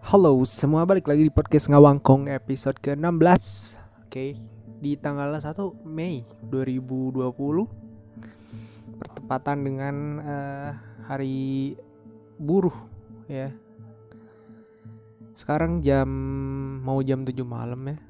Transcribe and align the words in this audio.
Halo 0.00 0.32
semua 0.48 0.88
balik 0.88 1.12
lagi 1.12 1.28
di 1.28 1.32
podcast 1.32 1.68
Ngawangkong 1.68 2.32
episode 2.32 2.80
ke-16. 2.80 3.44
Oke 4.08 4.32
di 4.80 4.96
tanggal 4.96 5.28
1 5.28 5.44
Mei 5.84 6.24
2020 6.48 7.20
Bertepatan 8.96 9.60
dengan 9.60 9.94
eh, 10.24 10.72
hari 11.04 11.76
buruh 12.40 12.72
ya. 13.28 13.52
Sekarang 15.36 15.84
jam 15.84 16.08
mau 16.80 17.04
jam 17.04 17.20
7 17.28 17.36
malam 17.44 17.84
ya. 17.92 18.00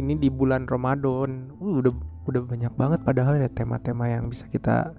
Ini 0.00 0.16
di 0.16 0.32
bulan 0.32 0.64
Ramadan. 0.64 1.52
Uh, 1.60 1.84
Udah 1.84 1.92
udah 2.24 2.40
banyak 2.40 2.72
banget 2.72 3.04
padahal 3.04 3.36
ya 3.36 3.52
tema-tema 3.52 4.08
yang 4.08 4.32
bisa 4.32 4.48
kita 4.48 4.96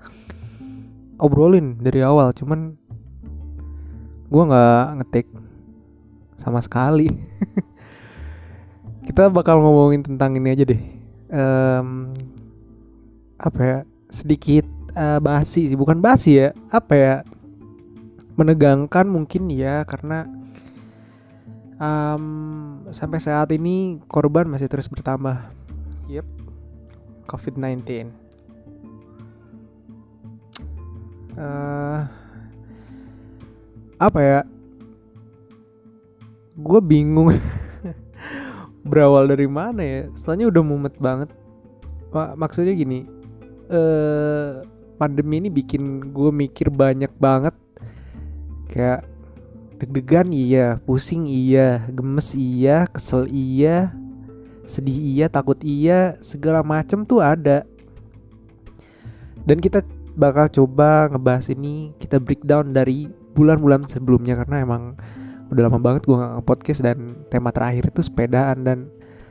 obrolin 1.17 1.81
dari 1.81 2.05
awal. 2.05 2.37
Cuman 2.37 2.77
gue 4.29 4.43
nggak 4.45 4.85
ngetik 5.01 5.27
sama 6.35 6.59
sekali. 6.61 7.07
Kita 9.07 9.29
bakal 9.29 9.61
ngomongin 9.61 10.01
tentang 10.01 10.35
ini 10.35 10.49
aja 10.51 10.63
deh. 10.65 10.81
Em, 11.29 11.87
apa 13.37 13.59
ya? 13.61 13.79
Sedikit 14.09 14.65
eh, 14.95 15.19
basi 15.21 15.69
sih, 15.69 15.77
bukan 15.77 16.01
basi 16.01 16.41
ya. 16.41 16.49
Apa 16.71 16.93
ya? 16.95 17.15
Menegangkan 18.35 19.07
mungkin 19.07 19.47
ya 19.53 19.85
karena 19.87 20.27
em, 21.79 22.23
sampai 22.89 23.19
saat 23.21 23.53
ini 23.53 24.01
korban 24.09 24.49
masih 24.49 24.67
terus 24.67 24.89
bertambah. 24.89 25.53
Yep. 26.09 26.25
COVID-19. 27.29 28.09
Eh, 31.35 31.99
apa 33.95 34.19
ya? 34.23 34.39
Gue 36.55 36.79
bingung. 36.79 37.35
Berawal 38.89 39.27
dari 39.27 39.47
mana 39.49 39.83
ya? 39.83 40.01
Soalnya 40.15 40.47
udah 40.47 40.63
mumet 40.63 40.95
banget. 40.97 41.29
Mak- 42.15 42.39
maksudnya 42.39 42.71
gini 42.71 43.03
eh 43.65 44.61
pandemi 44.95 45.41
ini 45.41 45.49
bikin 45.51 46.13
gue 46.15 46.31
mikir 46.31 46.71
banyak 46.71 47.11
banget. 47.19 47.55
Kayak 48.71 49.03
deg-degan 49.75 50.31
iya 50.31 50.79
pusing 50.79 51.27
iya 51.27 51.83
gemes 51.91 52.31
iya 52.39 52.87
kesel 52.87 53.27
iya 53.27 53.91
sedih 54.63 54.95
iya 54.95 55.25
takut 55.27 55.59
iya 55.61 56.15
segala 56.23 56.63
macem 56.63 57.03
tuh 57.03 57.19
ada. 57.19 57.67
Dan 59.45 59.61
kita 59.61 59.83
bakal 60.15 60.47
coba 60.47 61.11
ngebahas 61.11 61.51
ini 61.51 61.91
kita 61.99 62.23
breakdown 62.23 62.71
dari 62.71 63.11
bulan-bulan 63.35 63.83
sebelumnya 63.83 64.39
karena 64.39 64.63
emang 64.63 64.95
udah 65.51 65.61
lama 65.69 65.77
banget 65.77 66.03
gue 66.09 66.15
nggak 66.17 66.41
podcast 66.45 66.81
dan 66.81 67.27
tema 67.29 67.53
terakhir 67.53 67.93
itu 67.93 68.01
sepedaan. 68.01 68.65
Dan 68.65 68.89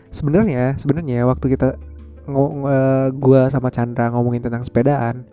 sebenarnya 0.08 0.78
sebenarnya 0.78 1.26
waktu 1.26 1.58
kita 1.58 1.78
ngo 2.24 2.64
gue 3.12 3.40
sama 3.52 3.68
Chandra 3.68 4.08
ngomongin 4.08 4.40
tentang 4.40 4.64
sepedaan 4.64 5.28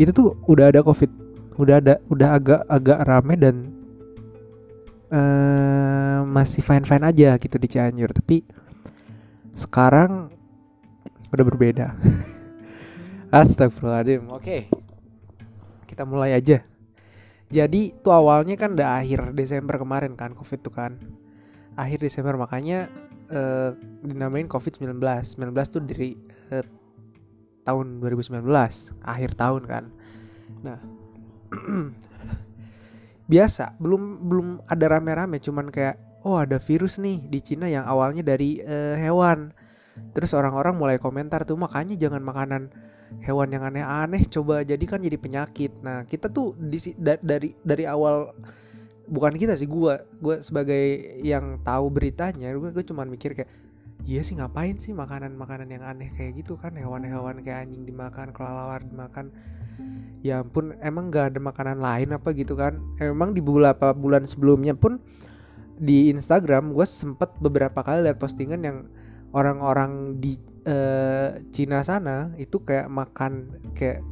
itu 0.00 0.10
tuh 0.16 0.38
udah 0.48 0.72
ada 0.72 0.80
covid. 0.80 1.10
Udah 1.60 1.82
ada 1.82 2.00
udah 2.08 2.28
agak 2.40 2.60
agak 2.70 2.98
rame 3.04 3.34
dan 3.36 3.56
eh 5.10 6.18
masih 6.24 6.62
fine 6.62 6.86
fine 6.86 7.04
aja 7.04 7.36
gitu 7.36 7.56
di 7.58 7.68
Cianjur. 7.68 8.14
Tapi 8.14 8.46
sekarang 9.52 10.30
udah 11.34 11.44
berbeda. 11.44 11.86
Astagfirullahaladzim. 13.30 14.26
Oke 14.34 14.66
Kita 15.86 16.02
mulai 16.02 16.34
aja 16.34 16.69
jadi 17.50 17.90
tuh 17.98 18.14
awalnya 18.14 18.54
kan 18.54 18.78
udah 18.78 19.02
akhir 19.02 19.34
Desember 19.34 19.74
kemarin 19.74 20.14
kan 20.14 20.38
Covid 20.38 20.62
tuh 20.62 20.70
kan. 20.70 20.94
Akhir 21.74 21.98
Desember 21.98 22.38
makanya 22.38 22.86
eh, 23.26 23.74
dinamain 24.06 24.46
Covid-19. 24.46 25.02
19 25.02 25.50
tuh 25.66 25.82
dari 25.82 26.14
eh, 26.54 26.66
tahun 27.66 27.98
2019, 27.98 28.46
akhir 29.02 29.30
tahun 29.34 29.62
kan. 29.66 29.84
Nah, 30.62 30.78
biasa 33.32 33.78
belum 33.82 34.30
belum 34.30 34.48
ada 34.70 34.86
rame-rame 34.86 35.38
cuman 35.38 35.70
kayak 35.70 36.22
oh 36.26 36.38
ada 36.38 36.58
virus 36.58 36.98
nih 36.98 37.26
di 37.30 37.38
Cina 37.42 37.66
yang 37.66 37.82
awalnya 37.82 38.22
dari 38.22 38.62
eh, 38.62 38.94
hewan. 38.94 39.50
Terus 40.14 40.38
orang-orang 40.38 40.78
mulai 40.78 40.96
komentar 41.02 41.42
tuh 41.42 41.58
makanya 41.58 41.98
jangan 41.98 42.22
makanan 42.22 42.70
hewan 43.18 43.50
yang 43.50 43.66
aneh-aneh 43.66 44.22
coba 44.30 44.62
jadi 44.62 44.84
kan 44.86 45.02
jadi 45.02 45.18
penyakit. 45.18 45.82
Nah, 45.82 46.06
kita 46.06 46.30
tuh 46.30 46.54
di 46.56 46.78
dari 46.98 47.52
dari 47.60 47.84
awal 47.84 48.30
bukan 49.10 49.34
kita 49.34 49.58
sih 49.58 49.66
gua, 49.66 49.98
gua 50.22 50.38
sebagai 50.38 51.18
yang 51.20 51.58
tahu 51.66 51.90
beritanya, 51.90 52.54
gue 52.54 52.70
gue 52.70 52.84
cuman 52.86 53.10
mikir 53.10 53.34
kayak 53.34 53.50
iya 54.06 54.22
sih 54.24 54.38
ngapain 54.38 54.78
sih 54.80 54.96
makanan-makanan 54.96 55.68
yang 55.68 55.84
aneh 55.84 56.08
kayak 56.14 56.40
gitu 56.40 56.56
kan 56.56 56.72
hewan-hewan 56.78 57.42
kayak 57.42 57.68
anjing 57.68 57.84
dimakan, 57.84 58.30
kelelawar 58.32 58.80
dimakan. 58.86 59.34
Ya 60.20 60.44
ampun, 60.44 60.76
emang 60.84 61.08
gak 61.08 61.32
ada 61.32 61.40
makanan 61.40 61.80
lain 61.80 62.12
apa 62.12 62.36
gitu 62.36 62.52
kan? 62.52 62.76
Emang 63.00 63.32
di 63.32 63.40
beberapa 63.40 63.96
bulan 63.96 64.28
sebelumnya 64.28 64.76
pun 64.76 65.00
di 65.80 66.12
Instagram 66.12 66.76
gue 66.76 66.84
sempet 66.84 67.32
beberapa 67.40 67.80
kali 67.80 68.04
lihat 68.04 68.20
postingan 68.20 68.60
yang 68.60 68.78
orang-orang 69.30 70.18
di 70.18 70.38
eh, 70.66 71.42
Cina 71.54 71.82
sana 71.86 72.34
itu 72.36 72.62
kayak 72.62 72.90
makan 72.90 73.62
kayak 73.74 74.02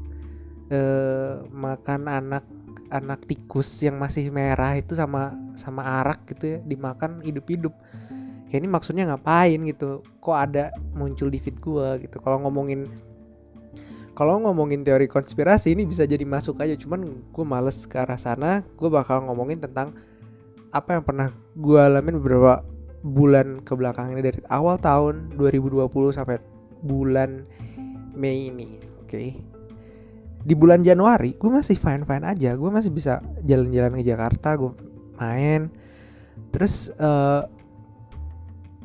eh, 0.70 1.42
makan 1.50 2.00
anak 2.06 2.44
anak 2.88 3.20
tikus 3.28 3.68
yang 3.84 4.00
masih 4.00 4.32
merah 4.32 4.72
itu 4.78 4.96
sama 4.96 5.36
sama 5.52 5.84
arak 6.00 6.24
gitu 6.32 6.56
ya 6.56 6.58
dimakan 6.64 7.20
hidup-hidup. 7.20 7.74
Kayak 8.48 8.64
ini 8.64 8.68
maksudnya 8.68 9.04
ngapain 9.12 9.60
gitu? 9.68 10.00
Kok 10.24 10.36
ada 10.36 10.72
muncul 10.96 11.28
di 11.28 11.36
feed 11.36 11.60
gua 11.60 12.00
gitu. 12.00 12.16
Kalau 12.16 12.40
ngomongin 12.48 12.88
kalau 14.18 14.42
ngomongin 14.42 14.82
teori 14.82 15.06
konspirasi 15.06 15.78
ini 15.78 15.86
bisa 15.86 16.02
jadi 16.02 16.26
masuk 16.26 16.58
aja 16.58 16.74
cuman 16.74 17.22
gue 17.30 17.44
males 17.46 17.86
ke 17.86 18.02
arah 18.02 18.18
sana 18.18 18.66
gue 18.66 18.90
bakal 18.90 19.22
ngomongin 19.22 19.62
tentang 19.62 19.94
apa 20.74 20.98
yang 20.98 21.06
pernah 21.06 21.30
gue 21.54 21.78
alamin 21.78 22.18
beberapa 22.18 22.66
bulan 23.02 23.62
ke 23.62 23.72
belakang 23.78 24.10
ini 24.14 24.22
dari 24.22 24.40
awal 24.50 24.78
tahun 24.82 25.38
2020 25.38 25.86
sampai 26.10 26.42
bulan 26.82 27.46
Mei 28.18 28.50
ini 28.50 28.78
oke? 29.02 29.24
Di 30.42 30.54
bulan 30.54 30.82
Januari 30.82 31.34
gue 31.38 31.50
masih 31.50 31.78
fine 31.78 32.02
fine 32.02 32.26
aja. 32.26 32.54
Gue 32.58 32.70
masih 32.70 32.90
bisa 32.90 33.22
jalan-jalan 33.46 33.98
ke 33.98 34.02
Jakarta 34.06 34.58
gue 34.58 34.72
main. 35.18 35.70
Terus 36.50 36.90
eh, 36.94 37.42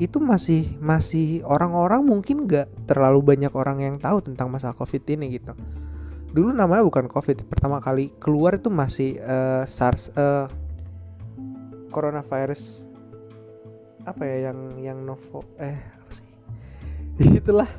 itu 0.02 0.18
masih 0.18 0.78
masih 0.82 1.46
orang-orang 1.46 2.02
mungkin 2.02 2.50
gak 2.50 2.66
terlalu 2.90 3.22
banyak 3.22 3.54
orang 3.54 3.78
yang 3.82 3.96
tahu 4.02 4.26
tentang 4.26 4.50
masalah 4.50 4.74
covid 4.74 5.02
ini 5.10 5.38
gitu. 5.38 5.54
Dulu 6.34 6.50
namanya 6.50 6.82
bukan 6.82 7.06
covid 7.06 7.46
pertama 7.46 7.78
kali 7.78 8.10
keluar 8.18 8.58
itu 8.58 8.74
masih 8.74 9.22
eh, 9.22 9.64
SARS 9.66 10.10
eh, 10.14 10.50
coronavirus 11.94 12.93
apa 14.04 14.24
ya 14.28 14.52
yang 14.52 14.60
yang 14.80 15.00
novo 15.04 15.44
eh 15.60 15.78
apa 15.78 16.12
sih? 16.12 16.28
Itulah. 17.40 17.70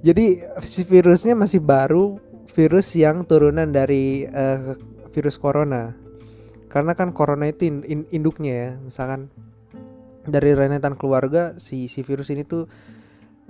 Jadi 0.00 0.40
si 0.64 0.82
virusnya 0.88 1.36
masih 1.36 1.60
baru 1.60 2.16
virus 2.56 2.96
yang 2.96 3.28
turunan 3.28 3.68
dari 3.68 4.24
eh, 4.24 4.74
virus 5.12 5.36
corona. 5.36 5.94
Karena 6.70 6.94
kan 6.94 7.12
corona 7.12 7.50
itu 7.50 7.68
in- 7.68 7.84
in- 7.84 8.08
induknya 8.10 8.52
ya. 8.52 8.70
Misalkan 8.80 9.28
dari 10.24 10.56
rentetan 10.56 10.96
keluarga 10.96 11.58
si 11.60 11.86
si 11.90 12.00
virus 12.00 12.32
ini 12.32 12.48
tuh 12.48 12.64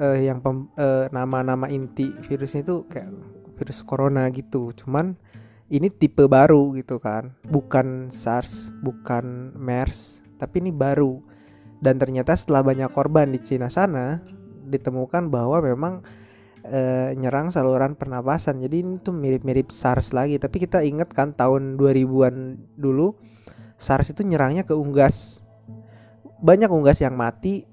eh, 0.01 0.27
yang 0.27 0.43
eh, 0.77 1.07
nama-nama 1.15 1.71
inti 1.71 2.11
virusnya 2.27 2.67
itu 2.67 2.83
kayak 2.91 3.09
virus 3.55 3.87
corona 3.87 4.27
gitu. 4.35 4.75
Cuman 4.75 5.15
ini 5.71 5.87
tipe 5.87 6.27
baru 6.27 6.75
gitu 6.75 6.99
kan. 6.99 7.39
Bukan 7.47 8.11
SARS 8.11 8.75
bukan 8.83 9.55
MERS 9.55 10.27
tapi 10.41 10.65
ini 10.65 10.73
baru 10.73 11.30
dan 11.81 11.97
ternyata 11.97 12.37
setelah 12.37 12.61
banyak 12.61 12.93
korban 12.93 13.33
di 13.33 13.41
Cina 13.41 13.73
sana 13.73 14.21
ditemukan 14.69 15.33
bahwa 15.33 15.65
memang 15.65 16.05
eh, 16.65 17.17
nyerang 17.17 17.49
saluran 17.49 17.97
pernapasan. 17.97 18.61
Jadi 18.61 18.85
ini 18.85 19.01
tuh 19.01 19.17
mirip-mirip 19.17 19.73
SARS 19.73 20.13
lagi. 20.13 20.37
Tapi 20.37 20.57
kita 20.61 20.85
ingat 20.85 21.13
kan 21.17 21.33
tahun 21.33 21.81
2000-an 21.81 22.37
dulu 22.77 23.17
SARS 23.81 24.13
itu 24.13 24.23
nyerangnya 24.29 24.69
ke 24.69 24.77
unggas. 24.77 25.41
Banyak 26.41 26.69
unggas 26.69 27.01
yang 27.01 27.17
mati 27.17 27.65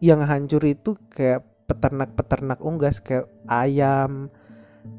yang 0.00 0.24
hancur 0.24 0.64
itu 0.64 0.96
kayak 1.12 1.44
peternak-peternak 1.68 2.64
unggas 2.64 3.04
kayak 3.04 3.28
ayam 3.46 4.32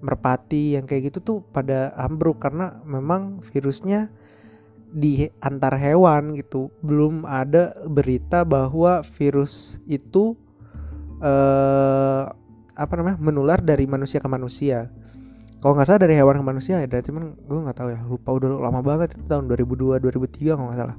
merpati 0.06 0.78
yang 0.78 0.86
kayak 0.86 1.10
gitu 1.10 1.20
tuh 1.22 1.38
pada 1.50 1.98
ambruk. 1.98 2.38
Karena 2.38 2.78
memang 2.86 3.42
virusnya 3.42 4.14
di 4.92 5.28
antar 5.40 5.80
hewan 5.80 6.36
gitu 6.36 6.68
belum 6.84 7.24
ada 7.24 7.74
berita 7.88 8.44
bahwa 8.44 9.00
virus 9.16 9.80
itu 9.88 10.36
eh 11.24 12.26
apa 12.72 12.94
namanya 12.98 13.18
menular 13.22 13.60
dari 13.62 13.86
manusia 13.86 14.18
ke 14.18 14.30
manusia. 14.32 14.90
Kalau 15.62 15.78
nggak 15.78 15.86
salah 15.86 16.02
dari 16.02 16.18
hewan 16.18 16.42
ke 16.42 16.46
manusia 16.46 16.82
ya 16.82 16.88
cuman 16.90 17.38
gue 17.38 17.60
nggak 17.62 17.78
tahu 17.78 17.90
ya 17.94 18.00
lupa 18.02 18.34
udah 18.34 18.50
lama 18.58 18.82
banget 18.82 19.14
itu 19.14 19.24
tahun 19.30 19.46
2002 19.46 20.02
2003 20.02 20.58
kalau 20.58 20.68
nggak 20.72 20.80
salah. 20.82 20.98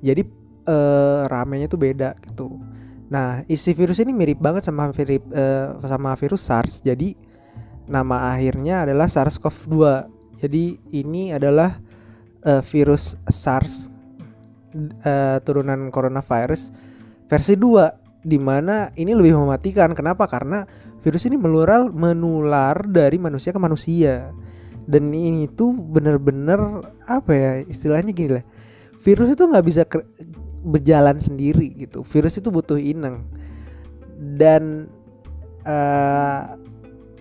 Jadi 0.00 0.22
uh, 0.70 1.26
ramenya 1.26 1.66
tuh 1.66 1.80
beda 1.82 2.14
gitu. 2.22 2.62
Nah 3.10 3.42
isi 3.50 3.74
virus 3.74 3.98
ini 3.98 4.14
mirip 4.14 4.38
banget 4.38 4.62
sama 4.62 4.94
virus 4.94 5.18
uh, 5.34 5.74
sama 5.82 6.14
virus 6.14 6.46
SARS 6.46 6.86
jadi 6.86 7.18
nama 7.90 8.30
akhirnya 8.30 8.86
adalah 8.86 9.10
SARS-CoV-2 9.10 9.74
jadi 10.38 10.64
ini 10.94 11.34
adalah 11.34 11.82
uh, 12.44 12.62
virus 12.64 13.16
SARS 13.28 13.90
uh, 15.04 15.38
turunan 15.42 15.90
coronavirus 15.90 16.72
versi 17.26 17.54
2 17.54 18.20
di 18.20 18.36
mana 18.36 18.92
ini 19.00 19.16
lebih 19.16 19.36
mematikan. 19.36 19.96
Kenapa? 19.96 20.28
Karena 20.28 20.64
virus 21.00 21.24
ini 21.24 21.40
menular 21.40 21.88
menular 21.88 22.84
dari 22.84 23.16
manusia 23.16 23.52
ke 23.52 23.60
manusia. 23.60 24.28
Dan 24.90 25.12
ini 25.14 25.46
tuh 25.46 25.72
bener-bener 25.76 26.84
apa 27.06 27.32
ya 27.32 27.52
istilahnya 27.64 28.12
gini 28.12 28.40
lah. 28.40 28.44
Virus 29.00 29.32
itu 29.32 29.42
nggak 29.48 29.64
bisa 29.64 29.82
berjalan 30.60 31.16
sendiri 31.16 31.72
gitu. 31.78 32.04
Virus 32.04 32.36
itu 32.36 32.52
butuh 32.52 32.76
inang. 32.76 33.24
Dan 34.20 34.92
uh, 35.64 36.58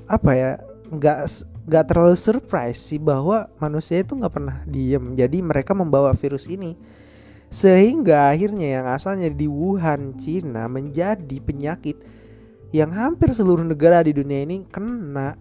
apa 0.10 0.32
ya? 0.36 0.52
nggak 0.90 1.30
nggak 1.70 1.94
terlalu 1.94 2.18
surprise 2.18 2.82
sih 2.82 2.98
bahwa 2.98 3.46
manusia 3.62 4.02
itu 4.02 4.18
nggak 4.18 4.34
pernah 4.34 4.58
diem. 4.66 5.14
Jadi 5.14 5.46
mereka 5.46 5.78
membawa 5.78 6.18
virus 6.18 6.50
ini 6.50 6.74
sehingga 7.50 8.30
akhirnya 8.30 8.78
yang 8.78 8.86
asalnya 8.94 9.34
di 9.34 9.50
Wuhan, 9.50 10.14
Cina 10.22 10.70
menjadi 10.70 11.42
penyakit 11.42 11.98
yang 12.70 12.94
hampir 12.94 13.34
seluruh 13.34 13.66
negara 13.66 14.06
di 14.06 14.14
dunia 14.14 14.46
ini 14.46 14.70
kena. 14.70 15.34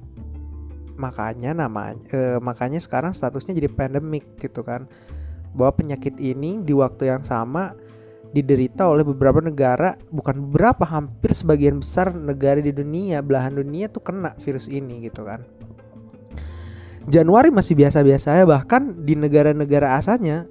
Makanya 0.97 1.53
namanya 1.53 2.01
eh, 2.11 2.39
makanya 2.41 2.81
sekarang 2.81 3.13
statusnya 3.13 3.53
jadi 3.61 3.69
pandemik 3.69 4.41
gitu 4.41 4.65
kan. 4.65 4.89
Bahwa 5.53 5.77
penyakit 5.77 6.17
ini 6.17 6.65
di 6.65 6.73
waktu 6.73 7.13
yang 7.13 7.29
sama 7.29 7.77
diderita 8.33 8.89
oleh 8.89 9.05
beberapa 9.05 9.45
negara, 9.45 9.97
bukan 10.09 10.49
beberapa, 10.49 10.85
hampir 10.89 11.33
sebagian 11.33 11.81
besar 11.81 12.13
negara 12.13 12.61
di 12.61 12.73
dunia, 12.73 13.21
belahan 13.21 13.57
dunia 13.57 13.89
tuh 13.89 14.05
kena 14.05 14.33
virus 14.41 14.69
ini 14.69 15.05
gitu 15.05 15.25
kan. 15.29 15.58
Januari 17.09 17.49
masih 17.49 17.73
biasa-biasa 17.73 18.37
ya 18.37 18.45
bahkan 18.45 18.93
di 19.03 19.17
negara-negara 19.17 19.97
asalnya 19.97 20.45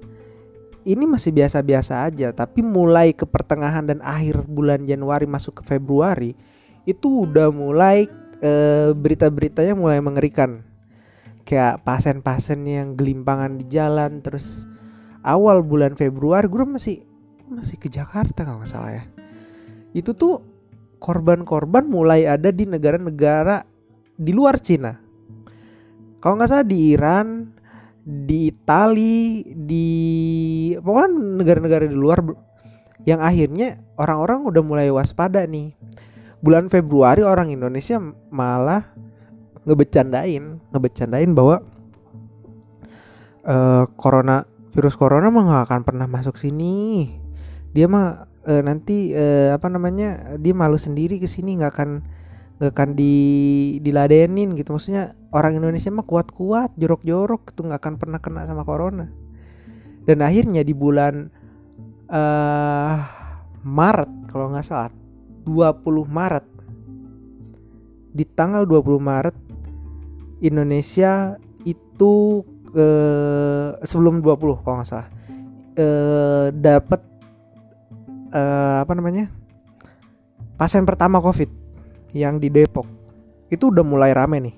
ini 0.82 1.04
masih 1.06 1.30
biasa-biasa 1.30 2.08
aja. 2.08 2.34
Tapi 2.34 2.66
mulai 2.66 3.14
ke 3.14 3.28
pertengahan 3.28 3.86
dan 3.86 4.02
akhir 4.02 4.48
bulan 4.50 4.82
Januari 4.82 5.30
masuk 5.30 5.62
ke 5.62 5.76
Februari 5.76 6.34
itu 6.88 7.28
udah 7.28 7.54
mulai 7.54 8.10
e, 8.42 8.52
berita-beritanya 8.96 9.78
mulai 9.78 10.02
mengerikan. 10.02 10.66
Kayak 11.46 11.80
pasien-pasien 11.86 12.60
yang 12.66 12.92
gelimpangan 12.98 13.56
di 13.56 13.64
jalan 13.72 14.20
terus 14.20 14.68
awal 15.24 15.64
bulan 15.64 15.96
Februari 15.96 16.44
gue 16.44 16.64
masih 16.66 16.96
masih 17.48 17.80
ke 17.80 17.88
Jakarta 17.88 18.44
nggak 18.44 18.68
salah 18.68 18.92
ya. 18.98 19.04
Itu 19.94 20.12
tuh 20.12 20.44
korban-korban 20.98 21.86
mulai 21.86 22.26
ada 22.26 22.50
di 22.50 22.66
negara-negara 22.66 23.64
di 24.18 24.34
luar 24.34 24.58
Cina 24.58 25.07
kalau 26.18 26.34
nggak 26.38 26.50
salah 26.50 26.66
di 26.66 26.78
Iran 26.94 27.58
di 28.08 28.48
Itali, 28.48 29.44
di 29.52 29.88
pokoknya 30.80 31.08
negara-negara 31.44 31.84
di 31.84 31.92
luar 31.92 32.24
yang 33.04 33.20
akhirnya 33.20 33.84
orang-orang 34.00 34.48
udah 34.48 34.62
mulai 34.64 34.88
waspada 34.88 35.44
nih. 35.44 35.76
Bulan 36.40 36.72
Februari 36.72 37.20
orang 37.20 37.52
Indonesia 37.52 38.00
malah 38.32 38.80
ngebecandain, 39.68 40.56
ngebecandain 40.72 41.36
bahwa 41.36 41.60
uh, 43.44 43.84
corona 44.00 44.48
virus 44.72 44.96
corona 44.96 45.28
mah 45.28 45.44
gak 45.44 45.64
akan 45.68 45.80
pernah 45.84 46.06
masuk 46.08 46.40
sini. 46.40 47.12
Dia 47.76 47.92
mah 47.92 48.24
uh, 48.48 48.62
nanti 48.64 49.12
uh, 49.12 49.52
apa 49.52 49.68
namanya? 49.68 50.40
Dia 50.40 50.56
malu 50.56 50.80
sendiri 50.80 51.20
ke 51.20 51.28
sini 51.28 51.60
nggak 51.60 51.72
akan 51.76 51.90
nggak 52.58 52.74
akan 52.74 52.90
di 52.98 53.14
diladenin 53.80 54.58
gitu. 54.58 54.74
Maksudnya 54.74 55.14
orang 55.30 55.62
Indonesia 55.62 55.94
mah 55.94 56.06
kuat-kuat 56.06 56.74
jorok-jorok 56.74 57.54
itu 57.54 57.60
nggak 57.62 57.80
akan 57.80 57.94
pernah 57.96 58.18
kena 58.18 58.44
sama 58.44 58.66
corona. 58.66 59.06
Dan 60.02 60.24
akhirnya 60.26 60.66
di 60.66 60.74
bulan 60.74 61.30
uh, 62.10 62.96
Maret 63.62 64.10
kalau 64.30 64.50
nggak 64.50 64.66
salah 64.66 64.90
20 65.46 65.84
Maret 66.08 66.46
di 68.12 68.24
tanggal 68.26 68.66
20 68.66 68.98
Maret 68.98 69.36
Indonesia 70.42 71.36
itu 71.62 72.42
uh, 72.74 73.78
sebelum 73.84 74.24
20 74.24 74.64
kalau 74.64 74.76
nggak 74.82 74.88
salah 74.88 75.08
uh, 75.78 76.46
dapat 76.50 77.00
uh, 78.32 78.82
apa 78.82 78.92
namanya 78.96 79.28
pasien 80.56 80.82
pertama 80.88 81.22
COVID 81.22 81.57
yang 82.12 82.40
di 82.40 82.48
Depok. 82.48 82.86
Itu 83.48 83.72
udah 83.72 83.84
mulai 83.84 84.12
rame 84.12 84.38
nih. 84.44 84.56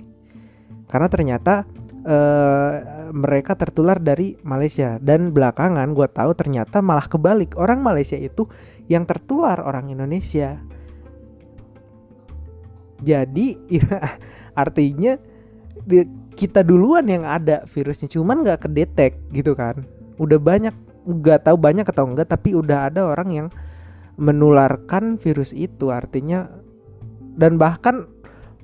Karena 0.91 1.07
ternyata 1.07 1.63
uh, 2.03 2.73
mereka 3.15 3.55
tertular 3.55 3.99
dari 3.99 4.39
Malaysia. 4.43 4.99
Dan 4.99 5.31
belakangan 5.31 5.87
gue 5.95 6.09
tahu 6.11 6.35
ternyata 6.35 6.83
malah 6.83 7.07
kebalik. 7.07 7.55
Orang 7.59 7.83
Malaysia 7.83 8.19
itu 8.19 8.47
yang 8.91 9.07
tertular 9.07 9.63
orang 9.63 9.91
Indonesia. 9.91 10.59
Jadi 13.01 13.57
ya, 13.71 14.19
artinya 14.63 15.17
kita 16.37 16.61
duluan 16.67 17.07
yang 17.09 17.25
ada 17.27 17.65
virusnya. 17.67 18.11
Cuman 18.11 18.43
nggak 18.43 18.69
kedetek 18.69 19.19
gitu 19.35 19.55
kan. 19.55 19.87
Udah 20.21 20.39
banyak 20.39 20.75
nggak 21.01 21.49
tahu 21.49 21.57
banyak 21.57 21.87
atau 21.89 22.05
enggak 22.05 22.29
tapi 22.29 22.53
udah 22.53 22.93
ada 22.93 23.09
orang 23.09 23.29
yang 23.33 23.49
menularkan 24.21 25.17
virus 25.17 25.57
itu. 25.57 25.89
Artinya 25.89 26.60
dan 27.41 27.57
bahkan 27.57 28.05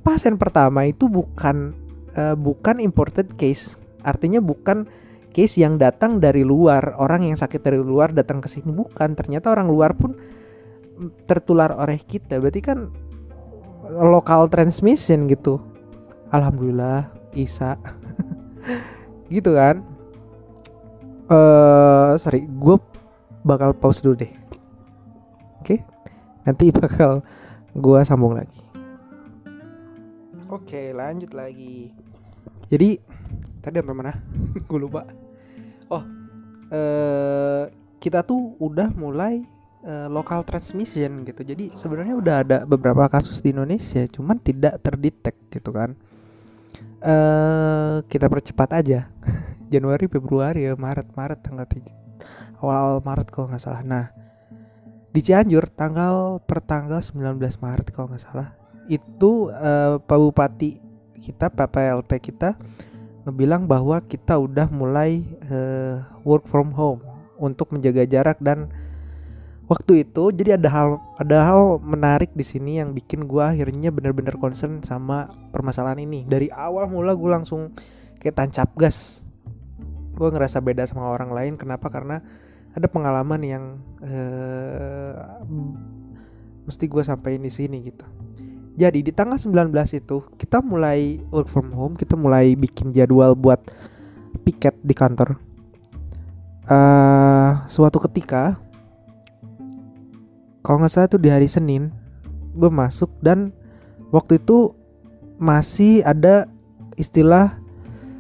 pasien 0.04 0.36
pertama 0.36 0.84
itu 0.84 1.08
bukan 1.08 1.72
uh, 2.12 2.36
bukan 2.36 2.76
imported 2.84 3.32
case. 3.40 3.80
Artinya 4.04 4.44
bukan 4.44 4.84
case 5.32 5.64
yang 5.64 5.80
datang 5.80 6.20
dari 6.20 6.44
luar. 6.44 6.92
Orang 7.00 7.24
yang 7.24 7.40
sakit 7.40 7.64
dari 7.64 7.80
luar 7.80 8.12
datang 8.12 8.44
ke 8.44 8.52
sini. 8.52 8.68
Bukan. 8.68 9.16
Ternyata 9.16 9.48
orang 9.48 9.72
luar 9.72 9.96
pun 9.96 10.12
tertular 11.24 11.72
oleh 11.72 11.96
kita. 11.96 12.36
Berarti 12.36 12.60
kan 12.60 12.92
lokal 13.88 14.52
transmission 14.52 15.24
gitu. 15.26 15.56
Alhamdulillah 16.28 17.08
Isa. 17.32 17.80
Gitu 19.26 19.58
kan? 19.58 19.82
Uh, 21.26 22.14
sorry 22.14 22.46
gue 22.46 22.76
bakal 23.42 23.74
pause 23.74 24.04
dulu 24.04 24.22
deh. 24.22 24.30
Oke? 25.58 25.66
Okay? 25.66 25.80
nanti 26.46 26.70
bakal 26.70 27.26
gue 27.74 28.00
sambung 28.06 28.38
lagi 28.38 28.65
Oke, 30.46 30.94
lanjut 30.94 31.34
lagi. 31.34 31.90
Jadi 32.70 33.02
tadi 33.58 33.82
sampai 33.82 33.96
mana? 33.98 34.14
Gue 34.70 34.78
lupa. 34.78 35.02
Oh, 35.90 36.06
eh 36.70 37.66
kita 37.98 38.22
tuh 38.22 38.54
udah 38.62 38.94
mulai 38.94 39.42
uh, 39.82 40.06
local 40.06 40.46
transmission 40.46 41.26
gitu. 41.26 41.42
Jadi 41.42 41.74
sebenarnya 41.74 42.14
udah 42.14 42.34
ada 42.46 42.58
beberapa 42.62 43.10
kasus 43.10 43.42
di 43.42 43.50
Indonesia, 43.50 44.06
cuman 44.06 44.38
tidak 44.38 44.78
terdetek 44.86 45.34
gitu 45.50 45.74
kan. 45.74 45.98
Eh 47.02 48.06
kita 48.06 48.30
percepat 48.30 48.70
aja. 48.78 49.10
Januari, 49.74 50.06
Februari 50.06 50.70
ya, 50.70 50.78
Maret, 50.78 51.10
Maret 51.10 51.42
tanggal 51.42 51.66
3. 51.66 52.62
Awal-awal 52.62 53.02
Maret 53.02 53.34
kalau 53.34 53.50
nggak 53.50 53.62
salah. 53.66 53.82
Nah, 53.82 54.14
di 55.10 55.20
Cianjur 55.26 55.66
tanggal 55.74 56.38
per 56.38 56.62
tanggal 56.62 57.02
19 57.02 57.34
Maret 57.34 57.90
kalau 57.90 58.14
nggak 58.14 58.22
salah 58.22 58.65
itu 58.88 59.50
uh, 59.50 59.98
Pak 60.02 60.18
Bupati 60.18 60.78
kita 61.18 61.50
Pak 61.50 61.68
PLT 61.74 62.12
kita 62.22 62.54
ngebilang 63.26 63.66
bahwa 63.66 63.98
kita 63.98 64.38
udah 64.38 64.70
mulai 64.70 65.26
uh, 65.50 66.06
work 66.22 66.46
from 66.46 66.70
home 66.70 67.02
untuk 67.42 67.74
menjaga 67.74 68.06
jarak 68.06 68.38
dan 68.38 68.70
waktu 69.66 70.06
itu 70.06 70.30
jadi 70.30 70.54
ada 70.54 70.70
hal 70.70 70.88
ada 71.18 71.42
hal 71.42 71.82
menarik 71.82 72.30
di 72.38 72.46
sini 72.46 72.78
yang 72.78 72.94
bikin 72.94 73.26
gua 73.26 73.50
akhirnya 73.50 73.90
benar-benar 73.90 74.38
concern 74.38 74.78
sama 74.86 75.26
permasalahan 75.50 76.06
ini. 76.06 76.22
Dari 76.22 76.46
awal 76.54 76.86
mula 76.86 77.18
gue 77.18 77.30
langsung 77.30 77.74
kayak 78.22 78.46
tancap 78.46 78.70
gas. 78.78 79.26
Gue 80.16 80.32
ngerasa 80.32 80.62
beda 80.64 80.86
sama 80.88 81.12
orang 81.12 81.28
lain. 81.34 81.52
Kenapa? 81.60 81.92
Karena 81.92 82.22
ada 82.72 82.86
pengalaman 82.88 83.40
yang 83.42 83.64
uh, 84.00 85.42
mesti 86.64 86.84
gue 86.86 87.02
sampaikan 87.04 87.42
di 87.42 87.52
sini 87.52 87.78
gitu 87.84 88.25
jadi 88.76 89.00
di 89.00 89.08
tanggal 89.08 89.40
19 89.40 89.72
itu 89.96 90.20
kita 90.36 90.60
mulai 90.60 91.16
work 91.32 91.48
from 91.48 91.72
home, 91.72 91.96
kita 91.96 92.12
mulai 92.12 92.52
bikin 92.52 92.92
jadwal 92.92 93.32
buat 93.32 93.56
piket 94.44 94.76
di 94.84 94.92
kantor. 94.92 95.40
Uh, 96.68 97.64
suatu 97.72 97.96
ketika, 98.04 98.60
kalau 100.60 100.84
nggak 100.84 100.92
salah 100.92 101.08
itu 101.08 101.16
di 101.16 101.32
hari 101.32 101.48
Senin, 101.48 101.88
gue 102.52 102.68
masuk 102.68 103.08
dan 103.24 103.56
waktu 104.12 104.44
itu 104.44 104.76
masih 105.40 106.04
ada 106.04 106.44
istilah 107.00 107.56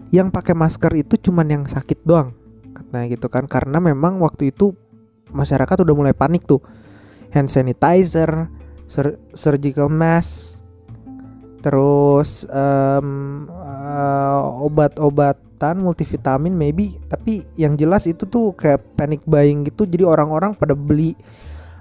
yang 0.08 0.32
pakai 0.32 0.56
masker 0.56 0.96
itu 0.96 1.20
cuman 1.28 1.52
yang 1.52 1.62
sakit 1.68 2.00
doang, 2.08 2.32
katanya 2.72 3.12
gitu 3.12 3.28
kan, 3.28 3.44
karena 3.44 3.76
memang 3.76 4.24
waktu 4.24 4.56
itu 4.56 4.72
masyarakat 5.36 5.84
udah 5.84 5.92
mulai 5.92 6.14
panik 6.16 6.48
tuh 6.48 6.64
hand 7.34 7.52
sanitizer 7.52 8.48
sur 8.86 9.18
surgical 9.34 9.90
mask 9.90 10.62
terus 11.60 12.46
um, 12.48 13.50
uh, 13.50 14.62
obat-obatan 14.62 15.82
multivitamin 15.82 16.54
maybe 16.54 16.94
tapi 17.10 17.42
yang 17.58 17.74
jelas 17.74 18.06
itu 18.06 18.22
tuh 18.30 18.54
kayak 18.54 18.94
panic 18.94 19.26
buying 19.26 19.66
gitu 19.66 19.82
jadi 19.82 20.06
orang-orang 20.06 20.54
pada 20.54 20.78
beli 20.78 21.18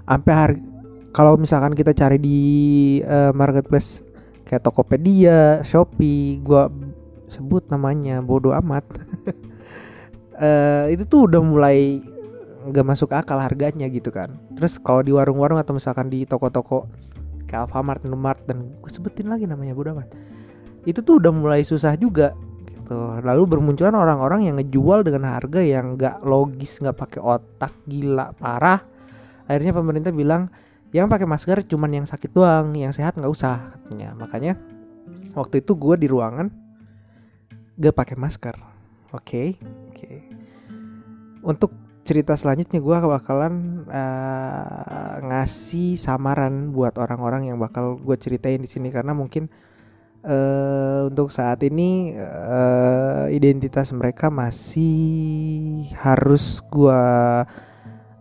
sampai 0.02 0.34
hari 0.34 0.60
kalau 1.16 1.40
misalkan 1.40 1.72
kita 1.72 1.96
cari 1.96 2.20
di 2.20 2.40
uh, 3.00 3.32
marketplace 3.32 4.04
kayak 4.46 4.62
Tokopedia, 4.62 5.64
Shopee, 5.66 6.44
gua 6.44 6.70
sebut 7.26 7.66
namanya 7.72 8.22
bodoh 8.22 8.54
amat. 8.54 8.86
uh, 10.38 10.86
itu 10.94 11.08
tuh 11.08 11.26
udah 11.26 11.40
mulai 11.40 12.04
nggak 12.66 12.86
masuk 12.86 13.14
akal 13.14 13.38
harganya 13.38 13.86
gitu 13.86 14.10
kan. 14.10 14.34
Terus 14.58 14.82
kalau 14.82 15.00
di 15.06 15.14
warung-warung 15.14 15.56
atau 15.58 15.72
misalkan 15.72 16.10
di 16.10 16.26
toko-toko 16.26 16.90
kayak 17.46 17.70
Alfamart, 17.70 18.02
Indomart 18.02 18.42
dan 18.44 18.74
gue 18.74 18.90
sebutin 18.90 19.30
lagi 19.30 19.46
namanya 19.46 19.72
amat. 19.72 20.10
Itu 20.82 21.02
tuh 21.02 21.22
udah 21.22 21.32
mulai 21.34 21.62
susah 21.62 21.94
juga 21.94 22.34
gitu. 22.66 23.22
Lalu 23.22 23.42
bermunculan 23.46 23.94
orang-orang 23.94 24.50
yang 24.50 24.54
ngejual 24.58 25.06
dengan 25.06 25.34
harga 25.34 25.62
yang 25.62 25.94
nggak 25.94 26.22
logis, 26.26 26.82
nggak 26.82 26.96
pakai 26.98 27.20
otak, 27.22 27.72
gila 27.86 28.34
parah. 28.34 28.82
Akhirnya 29.46 29.74
pemerintah 29.74 30.10
bilang 30.10 30.50
yang 30.90 31.10
pakai 31.10 31.26
masker 31.26 31.66
cuman 31.66 32.02
yang 32.02 32.06
sakit 32.06 32.30
doang, 32.34 32.74
yang 32.74 32.90
sehat 32.90 33.14
nggak 33.18 33.30
usah 33.30 33.78
katanya. 33.78 34.14
Makanya 34.18 34.52
waktu 35.38 35.62
itu 35.62 35.74
gue 35.78 35.94
di 35.98 36.06
ruangan 36.10 36.48
gak 37.76 37.94
pakai 37.94 38.16
masker. 38.16 38.56
Oke, 39.12 39.20
okay? 39.20 39.48
oke. 39.60 39.96
Okay. 39.96 40.18
Untuk 41.46 41.70
cerita 42.06 42.38
selanjutnya 42.38 42.78
gue 42.78 42.96
bakalan 43.02 43.82
uh, 43.90 45.18
ngasih 45.26 45.98
samaran 45.98 46.70
buat 46.70 46.94
orang-orang 47.02 47.50
yang 47.50 47.58
bakal 47.58 47.98
gue 47.98 48.14
ceritain 48.14 48.62
di 48.62 48.70
sini 48.70 48.94
karena 48.94 49.10
mungkin 49.10 49.50
uh, 50.22 51.10
untuk 51.10 51.34
saat 51.34 51.58
ini 51.66 52.14
uh, 52.14 53.26
identitas 53.26 53.90
mereka 53.90 54.30
masih 54.30 55.90
harus 55.98 56.62
gue 56.70 57.02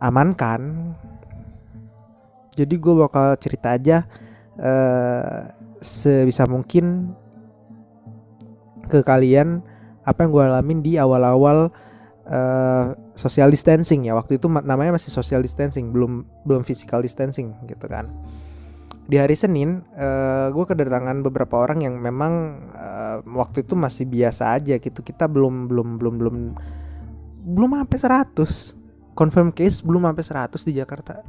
amankan. 0.02 0.94
Jadi 2.58 2.76
gue 2.82 2.94
bakal 2.98 3.38
cerita 3.38 3.78
aja 3.78 4.10
uh, 4.58 5.46
sebisa 5.78 6.50
mungkin 6.50 7.14
ke 8.90 9.06
kalian 9.06 9.62
apa 10.02 10.26
yang 10.26 10.32
gue 10.34 10.44
alamin 10.46 10.80
di 10.82 10.98
awal-awal 10.98 11.70
uh, 12.30 12.94
social 13.18 13.50
distancing 13.50 14.06
ya. 14.06 14.14
Waktu 14.18 14.38
itu 14.38 14.50
namanya 14.50 14.98
masih 14.98 15.10
social 15.14 15.42
distancing 15.42 15.90
belum 15.90 16.26
belum 16.46 16.62
physical 16.66 17.02
distancing 17.02 17.54
gitu 17.66 17.86
kan. 17.86 18.10
Di 19.06 19.22
hari 19.22 19.38
Senin 19.38 19.86
uh, 19.94 20.50
gue 20.50 20.66
kedatangan 20.66 21.22
beberapa 21.22 21.62
orang 21.62 21.86
yang 21.86 22.02
memang 22.02 22.58
uh, 22.74 23.22
waktu 23.38 23.62
itu 23.62 23.78
masih 23.78 24.10
biasa 24.10 24.58
aja 24.58 24.78
gitu. 24.82 25.06
Kita 25.06 25.30
belum 25.30 25.70
belum 25.70 26.02
belum 26.02 26.16
belum 26.22 26.38
belum 27.46 27.72
sampai 27.86 27.98
100 28.34 29.14
confirm 29.14 29.54
case 29.54 29.86
belum 29.86 30.10
sampai 30.10 30.26
100 30.50 30.68
di 30.68 30.74
Jakarta. 30.82 31.22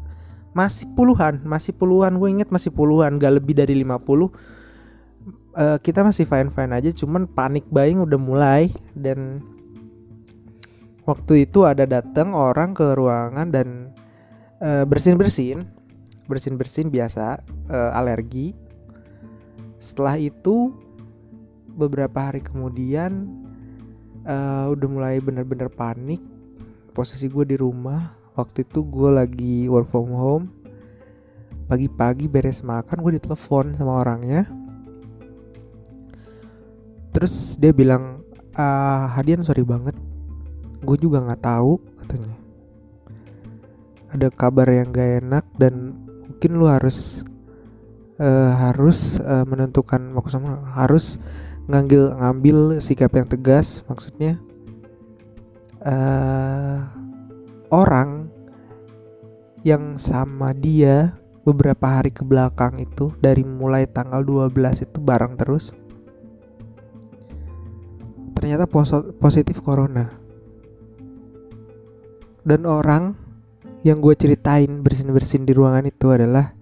Masih 0.56 0.88
puluhan 0.96 1.44
masih 1.44 1.76
puluhan. 1.76 2.16
Gue 2.16 2.32
inget 2.32 2.48
masih 2.48 2.72
puluhan 2.72 3.20
gak 3.20 3.44
lebih 3.44 3.52
dari 3.52 3.76
50 3.76 4.56
uh, 5.56 5.76
kita 5.80 6.04
masih 6.04 6.28
fine 6.28 6.52
fine 6.52 6.72
aja 6.76 6.92
cuman 6.92 7.24
panik 7.26 7.64
buying 7.72 8.04
udah 8.04 8.20
mulai 8.20 8.70
dan 8.92 9.40
waktu 11.06 11.46
itu 11.46 11.62
ada 11.62 11.86
datang 11.86 12.34
orang 12.34 12.74
ke 12.74 12.92
ruangan 12.98 13.48
dan 13.48 13.94
uh, 14.58 14.82
bersin 14.82 15.14
bersin 15.14 15.70
bersin 16.26 16.58
bersin 16.58 16.90
biasa 16.90 17.40
uh, 17.70 17.94
alergi. 17.94 18.52
Setelah 19.78 20.18
itu 20.18 20.74
beberapa 21.78 22.18
hari 22.18 22.42
kemudian 22.42 23.30
uh, 24.26 24.66
udah 24.74 24.88
mulai 24.90 25.22
bener-bener 25.22 25.70
panik. 25.70 26.18
Posisi 26.90 27.30
gue 27.30 27.46
di 27.46 27.56
rumah. 27.56 28.18
Waktu 28.36 28.68
itu 28.68 28.84
gue 28.84 29.10
lagi 29.14 29.56
work 29.70 29.88
from 29.88 30.12
home. 30.12 30.46
Pagi-pagi 31.70 32.26
beres 32.26 32.60
makan 32.66 33.00
gue 33.00 33.22
ditelepon 33.22 33.78
sama 33.78 34.02
orangnya. 34.02 34.44
Terus 37.14 37.56
dia 37.56 37.72
bilang 37.72 38.20
ah 38.56 39.08
Hadian 39.16 39.40
sorry 39.40 39.64
banget 39.64 39.96
gue 40.86 40.96
juga 41.02 41.18
nggak 41.26 41.42
tahu 41.42 41.82
katanya. 41.98 42.36
Ada 44.14 44.30
kabar 44.30 44.70
yang 44.70 44.94
gak 44.94 45.10
enak 45.26 45.44
dan 45.58 46.06
mungkin 46.30 46.50
lu 46.56 46.70
harus 46.70 47.26
uh, 48.20 48.52
harus 48.56 49.18
uh, 49.20 49.44
menentukan 49.44 50.00
maksudnya 50.12 50.62
harus 50.76 51.20
ngambil 51.66 52.14
ngambil 52.14 52.56
sikap 52.78 53.10
yang 53.16 53.26
tegas 53.26 53.82
maksudnya 53.90 54.38
uh, 55.82 56.86
orang 57.74 58.30
yang 59.66 59.98
sama 59.98 60.54
dia 60.54 61.18
beberapa 61.42 61.98
hari 61.98 62.14
ke 62.14 62.22
belakang 62.22 62.78
itu 62.78 63.10
dari 63.18 63.42
mulai 63.42 63.86
tanggal 63.86 64.22
12 64.22 64.54
itu 64.86 64.98
bareng 65.02 65.34
terus 65.34 65.74
ternyata 68.38 68.68
positif 69.18 69.58
corona 69.62 70.25
dan 72.46 72.62
orang 72.62 73.18
yang 73.82 73.98
gue 73.98 74.14
ceritain 74.14 74.86
bersin-bersin 74.86 75.42
di 75.42 75.50
ruangan 75.50 75.82
itu 75.82 76.14
adalah 76.14 76.54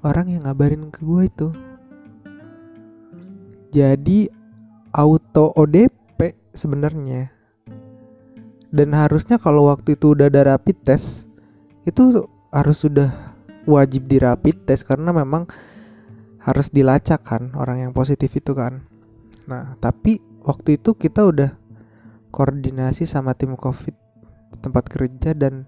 orang 0.00 0.32
yang 0.32 0.48
ngabarin 0.48 0.88
ke 0.88 1.04
gue 1.04 1.22
itu. 1.28 1.48
Jadi 3.68 4.32
auto 4.96 5.52
ODP 5.52 6.32
sebenarnya. 6.56 7.28
Dan 8.72 8.96
harusnya 8.96 9.36
kalau 9.36 9.68
waktu 9.68 10.00
itu 10.00 10.16
udah 10.16 10.32
ada 10.32 10.56
rapid 10.56 10.76
test 10.80 11.28
itu 11.84 12.24
harus 12.48 12.84
sudah 12.84 13.36
wajib 13.68 14.08
di 14.08 14.20
rapid 14.20 14.64
test 14.64 14.88
karena 14.88 15.12
memang 15.12 15.44
harus 16.40 16.72
dilacak 16.72 17.20
kan 17.20 17.52
orang 17.52 17.84
yang 17.84 17.92
positif 17.92 18.32
itu 18.32 18.56
kan. 18.56 18.84
Nah 19.44 19.76
tapi 19.76 20.20
waktu 20.40 20.80
itu 20.80 20.96
kita 20.96 21.28
udah 21.28 21.52
koordinasi 22.32 23.04
sama 23.04 23.32
tim 23.36 23.56
covid 23.56 24.07
tempat 24.60 24.84
kerja 24.90 25.32
dan 25.34 25.64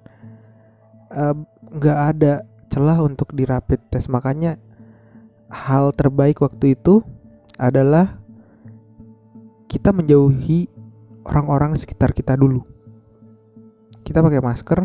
nggak 1.75 1.99
uh, 1.99 2.09
ada 2.14 2.32
celah 2.70 3.02
untuk 3.02 3.35
di 3.35 3.42
rapid 3.42 3.90
test 3.90 4.06
makanya 4.06 4.54
hal 5.50 5.90
terbaik 5.90 6.38
waktu 6.38 6.78
itu 6.78 7.02
adalah 7.59 8.23
kita 9.66 9.90
menjauhi 9.90 10.70
orang-orang 11.26 11.75
sekitar 11.75 12.14
kita 12.14 12.38
dulu. 12.38 12.62
Kita 14.06 14.23
pakai 14.23 14.42
masker 14.42 14.80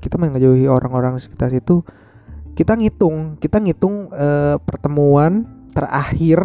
kita 0.00 0.16
menjauhi 0.16 0.64
orang-orang 0.64 1.20
sekitar 1.20 1.52
itu 1.52 1.84
kita 2.56 2.72
ngitung 2.72 3.36
kita 3.36 3.60
ngitung 3.60 4.08
uh, 4.10 4.56
pertemuan 4.64 5.44
terakhir 5.70 6.40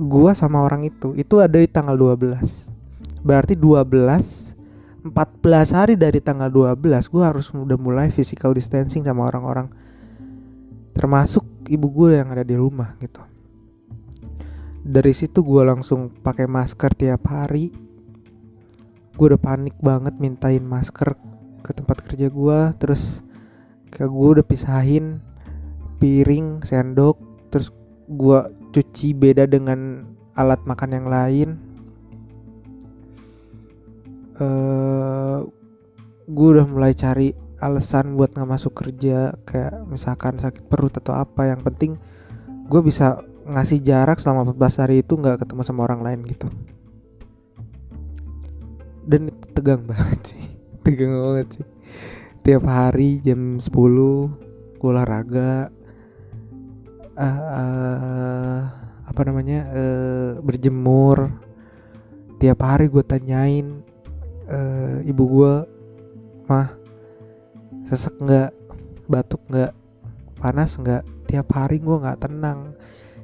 gua 0.00 0.32
sama 0.32 0.64
orang 0.64 0.88
itu. 0.88 1.12
Itu 1.18 1.44
ada 1.44 1.60
di 1.60 1.68
tanggal 1.68 1.98
12 1.98 2.80
berarti 3.20 3.52
12 3.56 4.59
14 5.00 5.76
hari 5.76 5.94
dari 5.96 6.20
tanggal 6.20 6.52
12 6.52 6.76
gua 7.08 7.32
harus 7.32 7.48
udah 7.50 7.80
mulai 7.80 8.12
physical 8.12 8.52
distancing 8.52 9.04
sama 9.04 9.28
orang-orang. 9.28 9.72
Termasuk 10.92 11.46
ibu 11.70 11.86
gue 11.88 12.20
yang 12.20 12.28
ada 12.34 12.44
di 12.44 12.58
rumah 12.58 12.98
gitu. 13.00 13.22
Dari 14.80 15.12
situ 15.14 15.40
gue 15.40 15.62
langsung 15.64 16.10
pakai 16.10 16.44
masker 16.44 16.92
tiap 16.92 17.24
hari. 17.30 17.72
Gue 19.16 19.32
udah 19.32 19.40
panik 19.40 19.76
banget 19.80 20.20
mintain 20.20 20.60
masker 20.60 21.16
ke 21.60 21.70
tempat 21.76 22.02
kerja 22.02 22.32
gue 22.32 22.58
terus 22.80 23.22
ke 23.92 24.02
gue 24.02 24.28
udah 24.40 24.46
pisahin 24.46 25.20
piring 26.00 26.64
sendok 26.64 27.20
terus 27.52 27.70
gue 28.10 28.40
cuci 28.74 29.14
beda 29.14 29.44
dengan 29.46 30.08
alat 30.34 30.64
makan 30.64 30.90
yang 30.96 31.06
lain 31.06 31.48
uh, 34.40 34.44
eh, 34.44 35.38
gue 36.26 36.48
udah 36.56 36.66
mulai 36.66 36.96
cari 36.96 37.36
alasan 37.60 38.16
buat 38.16 38.32
nggak 38.32 38.48
masuk 38.48 38.72
kerja 38.72 39.36
kayak 39.44 39.84
misalkan 39.84 40.40
sakit 40.40 40.66
perut 40.66 40.96
atau 40.96 41.14
apa. 41.14 41.52
Yang 41.52 41.60
penting 41.68 41.92
gue 42.66 42.80
bisa 42.80 43.20
ngasih 43.44 43.84
jarak 43.84 44.16
selama 44.16 44.56
14 44.56 44.80
hari 44.82 44.96
itu 45.04 45.14
nggak 45.14 45.44
ketemu 45.44 45.62
sama 45.62 45.84
orang 45.84 46.00
lain 46.00 46.20
gitu. 46.24 46.48
Dan 49.04 49.28
itu 49.28 49.46
tegang 49.52 49.84
banget 49.90 50.34
sih 50.34 50.50
tegang 50.90 51.12
banget 51.12 51.48
sih. 51.60 51.66
Tiap 52.40 52.64
hari 52.64 53.20
jam 53.20 53.60
10 53.60 53.68
gue 54.80 54.88
olahraga 54.88 55.68
uh, 57.14 58.60
apa 59.04 59.20
namanya 59.28 59.68
uh, 59.70 60.30
berjemur. 60.40 61.28
Tiap 62.40 62.58
hari 62.64 62.88
gue 62.88 63.04
tanyain 63.04 63.84
uh, 64.50 64.98
ibu 65.06 65.24
gue 65.26 65.54
mah 66.50 66.68
sesek 67.86 68.18
nggak? 68.18 68.50
Batuk 69.10 69.42
nggak? 69.50 69.72
Panas 70.38 70.78
nggak? 70.78 71.02
Tiap 71.30 71.48
hari 71.54 71.78
gue 71.78 71.96
nggak 71.96 72.26
tenang. 72.26 72.74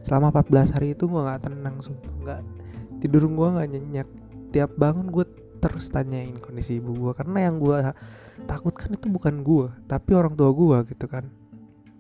Selama 0.07 0.31
14 0.31 0.75
hari 0.79 0.95
itu 0.95 1.11
gue 1.11 1.21
nggak 1.21 1.51
tenang 1.51 1.77
sumpah. 1.83 2.15
Nggak 2.23 2.41
tidur 3.03 3.27
gue 3.27 3.49
nggak 3.59 3.69
nyenyak. 3.75 4.09
Tiap 4.55 4.79
bangun 4.79 5.11
gue 5.11 5.27
terus 5.57 5.91
tanyain 5.91 6.37
kondisi 6.39 6.79
ibu 6.79 6.95
gue 6.95 7.13
karena 7.17 7.49
yang 7.49 7.59
gue 7.59 7.75
takutkan 8.45 8.93
itu 8.93 9.09
bukan 9.09 9.41
gue 9.41 9.67
tapi 9.89 10.15
orang 10.15 10.39
tua 10.39 10.55
gue 10.55 10.95
gitu 10.95 11.07
kan. 11.11 11.27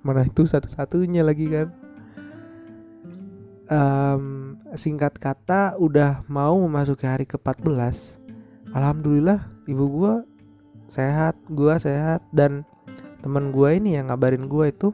Mana 0.06 0.22
itu 0.22 0.46
satu-satunya 0.46 1.26
lagi 1.26 1.50
kan. 1.50 1.68
Um, 3.66 4.54
singkat 4.78 5.18
kata 5.18 5.74
udah 5.82 6.22
mau 6.30 6.54
memasuki 6.54 7.02
hari 7.02 7.26
ke-14 7.26 8.25
alhamdulillah 8.76 9.64
ibu 9.64 9.84
gue 9.88 10.14
sehat 10.86 11.40
gue 11.48 11.74
sehat 11.80 12.20
dan 12.36 12.68
teman 13.24 13.48
gue 13.50 13.80
ini 13.80 13.96
yang 13.96 14.12
ngabarin 14.12 14.44
gue 14.46 14.68
itu 14.68 14.92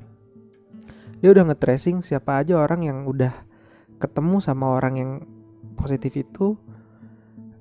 dia 1.19 1.35
udah 1.35 1.51
nge-tracing 1.51 2.03
siapa 2.03 2.43
aja 2.43 2.63
orang 2.63 2.87
yang 2.87 2.99
udah 3.07 3.35
ketemu 3.99 4.39
sama 4.39 4.75
orang 4.75 4.95
yang 4.99 5.11
positif 5.79 6.15
itu 6.19 6.59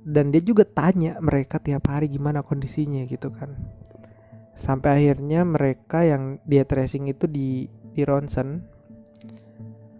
dan 0.01 0.33
dia 0.33 0.41
juga 0.41 0.65
tanya 0.65 1.21
mereka 1.21 1.61
tiap 1.61 1.85
hari 1.85 2.09
gimana 2.09 2.41
kondisinya 2.41 3.05
gitu 3.05 3.29
kan. 3.29 3.53
Sampai 4.57 4.97
akhirnya 4.97 5.45
mereka 5.45 6.01
yang 6.01 6.41
dia 6.49 6.65
tracing 6.65 7.05
itu 7.05 7.29
di 7.29 7.69
di 7.93 8.01
ronsen 8.01 8.65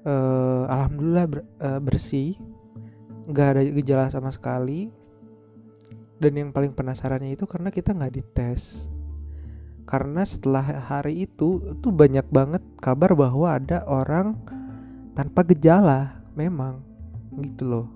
uh, 0.09 0.65
alhamdulillah 0.65 1.25
ber, 1.29 1.39
uh, 1.61 1.77
bersih 1.77 2.33
nggak 3.29 3.47
ada 3.53 3.61
gejala 3.61 4.05
sama 4.09 4.33
sekali 4.33 4.89
dan 6.21 6.37
yang 6.37 6.49
paling 6.53 6.77
penasarannya 6.77 7.33
itu 7.33 7.49
karena 7.49 7.73
kita 7.73 7.97
nggak 7.97 8.13
dites. 8.13 8.93
Karena 9.89 10.21
setelah 10.21 10.61
hari 10.61 11.25
itu 11.25 11.73
itu 11.73 11.89
banyak 11.89 12.29
banget 12.29 12.61
kabar 12.77 13.17
bahwa 13.17 13.49
ada 13.49 13.81
orang 13.89 14.37
tanpa 15.17 15.41
gejala 15.49 16.21
memang 16.37 16.85
gitu 17.41 17.65
loh. 17.65 17.87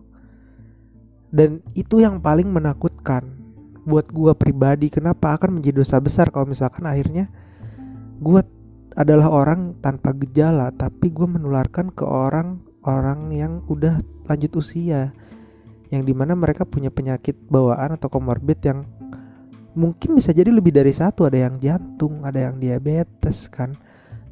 Dan 1.30 1.62
itu 1.78 2.02
yang 2.02 2.18
paling 2.18 2.50
menakutkan. 2.50 3.46
Buat 3.86 4.10
gue 4.10 4.34
pribadi 4.34 4.90
kenapa 4.90 5.38
akan 5.38 5.62
menjadi 5.62 5.86
dosa 5.86 6.02
besar 6.02 6.34
kalau 6.34 6.50
misalkan 6.50 6.90
akhirnya 6.90 7.30
gue 8.18 8.42
adalah 8.98 9.30
orang 9.30 9.78
tanpa 9.78 10.18
gejala 10.18 10.74
tapi 10.74 11.14
gue 11.14 11.30
menularkan 11.30 11.94
ke 11.94 12.02
orang-orang 12.02 13.30
yang 13.30 13.54
udah 13.70 14.02
lanjut 14.26 14.58
usia 14.58 15.14
yang 15.96 16.04
di 16.04 16.12
mana 16.12 16.36
mereka 16.36 16.68
punya 16.68 16.92
penyakit 16.92 17.40
bawaan 17.48 17.96
atau 17.96 18.12
komorbid 18.12 18.60
yang 18.68 18.84
mungkin 19.80 20.20
bisa 20.20 20.36
jadi 20.36 20.52
lebih 20.52 20.76
dari 20.76 20.92
satu. 20.92 21.24
Ada 21.24 21.48
yang 21.48 21.56
jantung 21.64 22.28
ada 22.28 22.52
yang 22.52 22.60
diabetes 22.60 23.48
kan. 23.48 23.80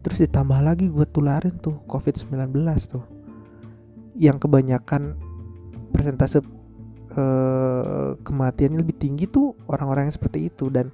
Terus 0.04 0.28
ditambah 0.28 0.60
lagi 0.60 0.92
gue 0.92 1.08
tularin 1.08 1.56
tuh 1.64 1.80
covid 1.88 2.20
19 2.20 2.52
tuh. 2.92 3.04
Yang 4.20 4.44
kebanyakan 4.44 5.16
persentase 5.96 6.44
uh, 7.16 8.20
kematiannya 8.20 8.84
lebih 8.84 9.00
tinggi 9.00 9.32
tuh 9.32 9.56
orang-orang 9.72 10.12
yang 10.12 10.16
seperti 10.20 10.52
itu. 10.52 10.68
Dan 10.68 10.92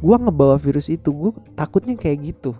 gue 0.00 0.16
ngebawa 0.16 0.56
virus 0.56 0.88
itu 0.88 1.12
gue 1.12 1.36
takutnya 1.52 1.92
kayak 2.00 2.32
gitu. 2.32 2.56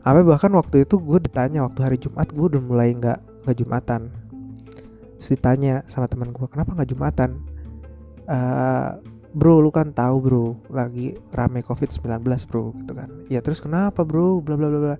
Apa 0.00 0.24
bahkan 0.24 0.48
waktu 0.56 0.88
itu 0.88 0.96
gue 0.96 1.18
ditanya 1.20 1.60
waktu 1.68 1.80
hari 1.84 1.96
Jumat 2.00 2.32
gue 2.32 2.56
udah 2.56 2.62
mulai 2.64 2.96
nggak 2.96 3.44
nggak 3.44 3.56
Jumatan 3.60 4.19
Terus 5.20 5.36
ditanya 5.36 5.84
sama 5.84 6.08
teman 6.08 6.32
gue 6.32 6.48
kenapa 6.48 6.72
nggak 6.72 6.96
Jumatan? 6.96 7.44
Uh, 8.24 8.96
bro 9.36 9.60
lu 9.60 9.68
kan 9.68 9.92
tahu 9.92 10.16
bro 10.24 10.46
lagi 10.72 11.12
rame 11.36 11.60
covid 11.60 11.92
19 11.92 12.24
bro 12.48 12.72
gitu 12.72 12.92
kan. 12.96 13.12
Ya 13.28 13.44
terus 13.44 13.60
kenapa 13.60 14.00
bro? 14.00 14.40
Bla 14.40 14.56
bla 14.56 14.72
bla 14.72 14.80
bla. 14.80 14.96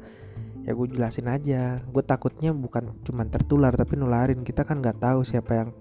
Ya 0.68 0.76
gue 0.76 0.86
jelasin 0.92 1.24
aja. 1.24 1.80
Gue 1.88 2.04
takutnya 2.04 2.52
bukan 2.52 3.00
cuman 3.00 3.32
tertular 3.32 3.72
tapi 3.72 3.96
nularin. 3.96 4.44
Kita 4.44 4.68
kan 4.68 4.84
nggak 4.84 5.00
tahu 5.00 5.24
siapa 5.24 5.56
yang 5.56 5.72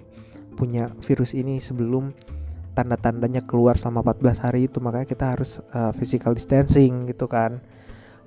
punya 0.56 0.88
virus 1.04 1.36
ini 1.36 1.60
sebelum 1.60 2.16
tanda-tandanya 2.80 3.44
keluar 3.44 3.76
selama 3.76 4.16
14 4.16 4.40
hari 4.40 4.72
itu. 4.72 4.80
Makanya 4.80 5.04
kita 5.04 5.36
harus 5.36 5.60
uh, 5.76 5.92
physical 5.92 6.32
distancing 6.32 7.12
gitu 7.12 7.28
kan. 7.28 7.60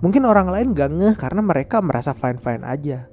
Mungkin 0.05 0.29
orang 0.29 0.53
lain 0.53 0.77
gak 0.77 0.93
ngeh 0.93 1.15
karena 1.17 1.41
mereka 1.41 1.81
merasa 1.81 2.13
fine 2.13 2.37
fine 2.37 2.69
aja 2.69 3.09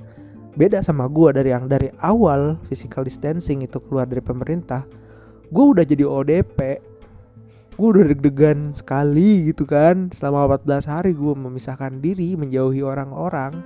beda 0.60 0.84
sama 0.84 1.08
gue 1.08 1.32
dari 1.32 1.56
yang 1.56 1.72
dari 1.72 1.88
awal 2.04 2.60
physical 2.68 3.08
distancing 3.08 3.64
itu 3.64 3.80
keluar 3.80 4.04
dari 4.04 4.20
pemerintah 4.20 4.84
gue 5.48 5.66
udah 5.66 5.88
jadi 5.88 6.04
ODP 6.04 6.90
gue 7.80 7.88
udah 7.96 8.06
deg-degan 8.12 8.76
sekali 8.76 9.48
gitu 9.48 9.64
kan. 9.64 10.12
Selama 10.12 10.60
14 10.60 10.84
hari 10.92 11.12
gue 11.16 11.32
memisahkan 11.32 12.04
diri 12.04 12.36
menjauhi 12.36 12.84
orang-orang 12.84 13.64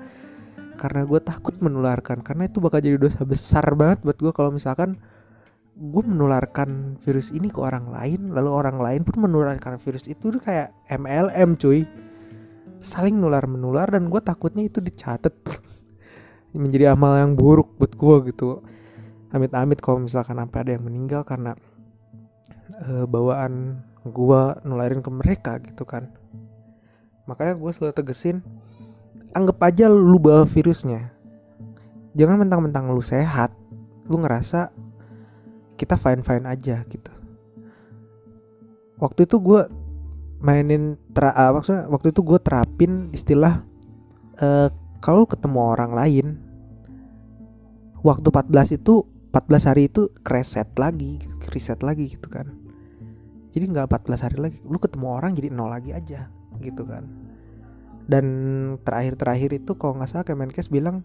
karena 0.77 1.01
gue 1.09 1.17
takut 1.17 1.57
menularkan. 1.57 2.21
Karena 2.21 2.45
itu 2.45 2.61
bakal 2.61 2.85
jadi 2.85 3.01
dosa 3.01 3.25
besar 3.25 3.65
banget 3.73 4.05
buat 4.05 4.21
gue 4.21 4.29
kalau 4.29 4.53
misalkan 4.53 5.01
gue 5.73 6.03
menularkan 6.05 7.01
virus 7.01 7.33
ini 7.33 7.49
ke 7.49 7.57
orang 7.57 7.89
lain 7.89 8.29
lalu 8.29 8.53
orang 8.53 8.77
lain 8.77 9.01
pun 9.01 9.25
menularkan 9.25 9.81
virus 9.81 10.05
itu 10.05 10.29
tuh 10.29 10.37
kayak 10.37 10.69
MLM 10.93 11.57
cuy. 11.57 11.89
Saling 12.85 13.17
nular 13.17 13.49
menular 13.49 13.89
dan 13.89 14.13
gue 14.13 14.21
takutnya 14.21 14.61
itu 14.61 14.77
dicatat 14.77 15.33
menjadi 16.53 16.93
amal 16.93 17.17
yang 17.17 17.33
buruk 17.33 17.73
buat 17.81 17.93
gue 17.97 18.15
gitu. 18.31 18.61
Amit-amit 19.33 19.81
kalau 19.81 20.05
misalkan 20.05 20.37
sampai 20.37 20.59
ada 20.61 20.71
yang 20.77 20.85
meninggal 20.85 21.25
karena 21.25 21.57
uh, 22.85 23.05
bawaan 23.09 23.81
gue 24.05 24.41
nularin 24.63 25.01
ke 25.01 25.09
mereka 25.09 25.57
gitu 25.59 25.83
kan. 25.83 26.13
Makanya 27.25 27.57
gue 27.57 27.71
selalu 27.73 27.93
tegesin 27.97 28.45
anggap 29.33 29.57
aja 29.65 29.89
lu 29.89 30.21
bawa 30.21 30.45
virusnya. 30.45 31.09
Jangan 32.13 32.45
mentang-mentang 32.45 32.93
lu 32.93 33.01
sehat 33.01 33.49
lu 34.05 34.21
ngerasa 34.21 34.69
kita 35.79 35.97
fine 35.97 36.21
fine 36.21 36.45
aja 36.45 36.85
gitu. 36.85 37.11
Waktu 39.01 39.25
itu 39.25 39.41
gue 39.41 39.61
mainin 40.43 40.99
tra 41.15 41.33
uh, 41.33 41.57
maksudnya 41.57 41.89
waktu 41.89 42.11
itu 42.13 42.21
gue 42.21 42.39
terapin 42.43 43.09
istilah 43.15 43.63
uh, 44.37 44.69
kalau 45.03 45.27
ketemu 45.27 45.59
orang 45.59 45.91
lain. 45.91 46.27
Waktu 48.03 48.31
14 48.31 48.79
itu 48.79 49.03
14 49.35 49.67
hari 49.67 49.91
itu 49.91 50.11
reset 50.27 50.67
lagi 50.79 51.19
reset 51.51 51.79
lagi 51.83 52.15
gitu 52.15 52.31
kan. 52.31 52.51
Jadi 53.51 53.63
nggak 53.69 53.91
14 53.91 54.25
hari 54.25 54.37
lagi 54.39 54.57
lu 54.63 54.79
ketemu 54.79 55.07
orang 55.11 55.35
jadi 55.35 55.51
nol 55.51 55.71
lagi 55.71 55.91
aja 55.91 56.31
gitu 56.63 56.87
kan. 56.87 57.03
Dan 58.07 58.25
terakhir-terakhir 58.83 59.63
itu 59.63 59.75
kalau 59.75 59.99
nggak 59.99 60.09
salah 60.11 60.27
Kemenkes 60.27 60.71
bilang 60.71 61.03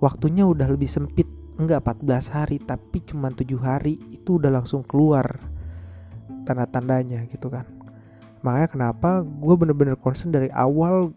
waktunya 0.00 0.44
udah 0.44 0.68
lebih 0.68 0.88
sempit. 0.88 1.28
Enggak 1.60 1.84
14 1.84 2.32
hari 2.32 2.56
tapi 2.56 3.04
cuma 3.04 3.28
tujuh 3.36 3.60
hari 3.60 4.00
itu 4.08 4.40
udah 4.40 4.48
langsung 4.48 4.80
keluar 4.80 5.28
tanda-tandanya 6.48 7.28
gitu 7.28 7.52
kan. 7.52 7.68
Makanya 8.40 8.68
kenapa 8.72 9.20
gue 9.20 9.54
bener-bener 9.60 10.00
concern 10.00 10.32
dari 10.32 10.48
awal 10.56 11.12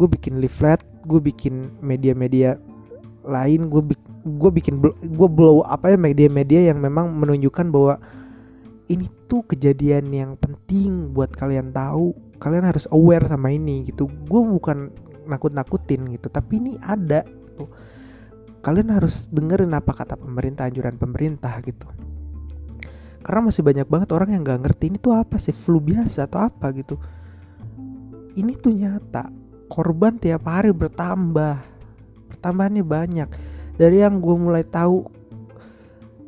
gue 0.00 0.08
bikin 0.08 0.40
leaflet 0.40 0.80
gue 1.04 1.20
bikin 1.20 1.76
media-media 1.84 2.56
lain 3.20 3.68
gue 3.68 3.92
gue 4.24 4.50
bikin 4.52 4.80
gue 4.96 5.28
blow 5.28 5.60
apa 5.68 5.92
ya 5.92 5.98
media-media 6.00 6.72
yang 6.72 6.80
memang 6.80 7.12
menunjukkan 7.12 7.68
bahwa 7.68 8.00
ini 8.88 9.06
tuh 9.28 9.44
kejadian 9.44 10.08
yang 10.08 10.40
penting 10.40 11.12
buat 11.12 11.30
kalian 11.36 11.70
tahu 11.70 12.16
kalian 12.40 12.64
harus 12.64 12.88
aware 12.90 13.22
sama 13.28 13.52
ini 13.52 13.86
gitu. 13.86 14.08
Gue 14.08 14.40
bukan 14.42 14.90
nakut-nakutin 15.28 16.08
gitu 16.10 16.32
tapi 16.32 16.58
ini 16.58 16.80
ada 16.80 17.22
gitu. 17.22 17.68
Kalian 18.64 18.92
harus 18.92 19.28
dengerin 19.28 19.76
apa 19.76 19.92
kata 19.92 20.16
pemerintah 20.16 20.66
anjuran 20.66 20.96
pemerintah 20.96 21.54
gitu. 21.62 21.86
Karena 23.20 23.52
masih 23.52 23.60
banyak 23.60 23.84
banget 23.84 24.10
orang 24.16 24.32
yang 24.32 24.42
nggak 24.42 24.64
ngerti 24.64 24.90
ini 24.90 24.98
tuh 24.98 25.12
apa 25.12 25.36
sih 25.36 25.52
flu 25.52 25.78
biasa 25.78 26.26
atau 26.26 26.48
apa 26.48 26.72
gitu. 26.72 26.96
Ini 28.34 28.52
tuh 28.56 28.72
nyata 28.72 29.39
korban 29.70 30.18
tiap 30.18 30.50
hari 30.50 30.74
bertambah. 30.74 31.62
Pertambahannya 32.34 32.82
banyak. 32.82 33.28
Dari 33.78 34.02
yang 34.02 34.18
gue 34.18 34.34
mulai 34.34 34.66
tahu 34.66 35.06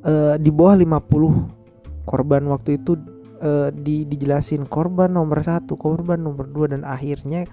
uh, 0.07 0.39
di 0.39 0.51
bawah 0.55 0.79
50 0.79 2.07
korban 2.07 2.43
waktu 2.47 2.79
itu 2.79 2.95
uh, 3.43 3.69
di 3.75 4.07
dijelasin 4.07 4.67
korban 4.71 5.11
nomor 5.11 5.43
satu 5.43 5.75
korban 5.75 6.23
nomor 6.23 6.47
dua 6.49 6.73
dan 6.73 6.83
akhirnya 6.87 7.47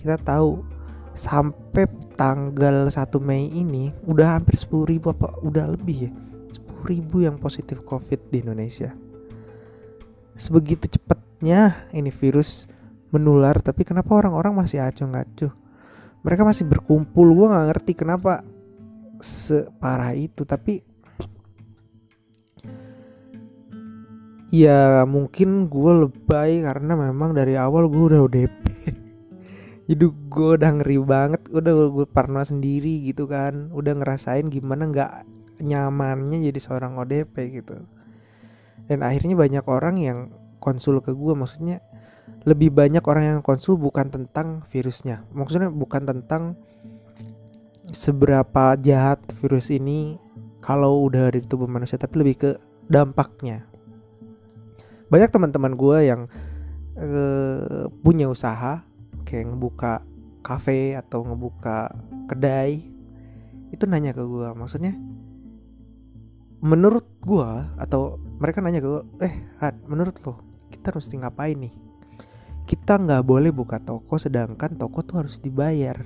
kita 0.00 0.20
tahu 0.20 0.64
sampai 1.14 1.86
tanggal 2.18 2.90
1 2.90 2.98
Mei 3.22 3.46
ini 3.54 3.94
udah 4.10 4.34
hampir 4.40 4.58
10 4.58 4.90
ribu 4.90 5.14
apa 5.14 5.30
udah 5.46 5.70
lebih 5.70 6.10
ya 6.10 6.12
10 6.50 6.90
ribu 6.90 7.22
yang 7.22 7.38
positif 7.38 7.86
covid 7.86 8.18
di 8.34 8.42
Indonesia. 8.42 8.92
Sebegitu 10.34 10.98
cepatnya 10.98 11.86
ini 11.94 12.10
virus 12.10 12.66
menular 13.14 13.56
tapi 13.62 13.86
kenapa 13.86 14.10
orang-orang 14.18 14.58
masih 14.58 14.82
acuh 14.82 15.06
ngacuh? 15.06 15.52
Mereka 16.26 16.42
masih 16.42 16.64
berkumpul 16.66 17.30
gue 17.30 17.46
nggak 17.46 17.66
ngerti 17.70 17.92
kenapa 17.94 18.42
separah 19.22 20.12
itu 20.18 20.42
tapi 20.42 20.82
ya 24.50 25.06
mungkin 25.06 25.70
gue 25.70 25.92
lebay 26.06 26.66
karena 26.66 26.98
memang 26.98 27.34
dari 27.34 27.54
awal 27.54 27.86
gue 27.86 28.02
udah 28.10 28.20
ODP 28.26 28.64
jadi 29.84 30.04
gue 30.34 30.50
udah 30.56 30.70
ngeri 30.80 30.98
banget 31.04 31.42
udah 31.52 31.72
gue 31.92 32.06
parno 32.08 32.40
sendiri 32.40 33.04
gitu 33.04 33.28
kan. 33.28 33.68
Udah 33.72 33.92
ngerasain 33.96 34.48
gimana 34.48 34.88
nggak 34.88 35.12
nyamannya 35.60 36.40
jadi 36.50 36.60
seorang 36.60 36.96
ODP 36.96 37.34
gitu. 37.52 37.84
Dan 38.88 39.00
akhirnya 39.04 39.36
banyak 39.36 39.64
orang 39.68 39.96
yang 40.00 40.18
konsul 40.60 41.04
ke 41.04 41.12
gue 41.12 41.36
maksudnya 41.36 41.84
lebih 42.44 42.72
banyak 42.72 43.00
orang 43.04 43.24
yang 43.24 43.40
konsul 43.40 43.80
bukan 43.80 44.12
tentang 44.12 44.62
virusnya. 44.68 45.24
Maksudnya 45.32 45.72
bukan 45.72 46.04
tentang 46.04 46.60
seberapa 47.88 48.76
jahat 48.80 49.20
virus 49.40 49.72
ini 49.72 50.20
kalau 50.60 51.04
udah 51.08 51.28
ada 51.32 51.38
di 51.40 51.48
tubuh 51.48 51.68
manusia 51.68 51.96
tapi 51.96 52.20
lebih 52.20 52.36
ke 52.36 52.50
dampaknya. 52.88 53.64
Banyak 55.08 55.30
teman-teman 55.32 55.76
gue 55.76 55.98
yang 56.04 56.20
uh, 56.96 57.88
punya 58.04 58.28
usaha 58.28 58.84
kayak 59.24 59.52
ngebuka 59.52 60.04
kafe 60.44 60.92
atau 60.92 61.24
ngebuka 61.24 61.88
kedai 62.28 62.84
itu 63.72 63.84
nanya 63.88 64.12
ke 64.12 64.22
gue 64.22 64.48
maksudnya 64.54 64.94
menurut 66.60 67.08
gue 67.24 67.50
atau 67.80 68.20
mereka 68.38 68.60
nanya 68.60 68.84
ke 68.84 68.88
gue 68.88 69.02
eh 69.24 69.34
Had, 69.58 69.82
menurut 69.88 70.14
lo 70.22 70.38
kita 70.68 70.92
harus 70.92 71.08
ngapain 71.10 71.56
nih 71.56 71.83
kita 72.64 72.96
nggak 72.96 73.22
boleh 73.24 73.52
buka 73.52 73.76
toko 73.80 74.16
sedangkan 74.16 74.76
toko 74.80 75.04
tuh 75.04 75.24
harus 75.24 75.36
dibayar. 75.40 76.00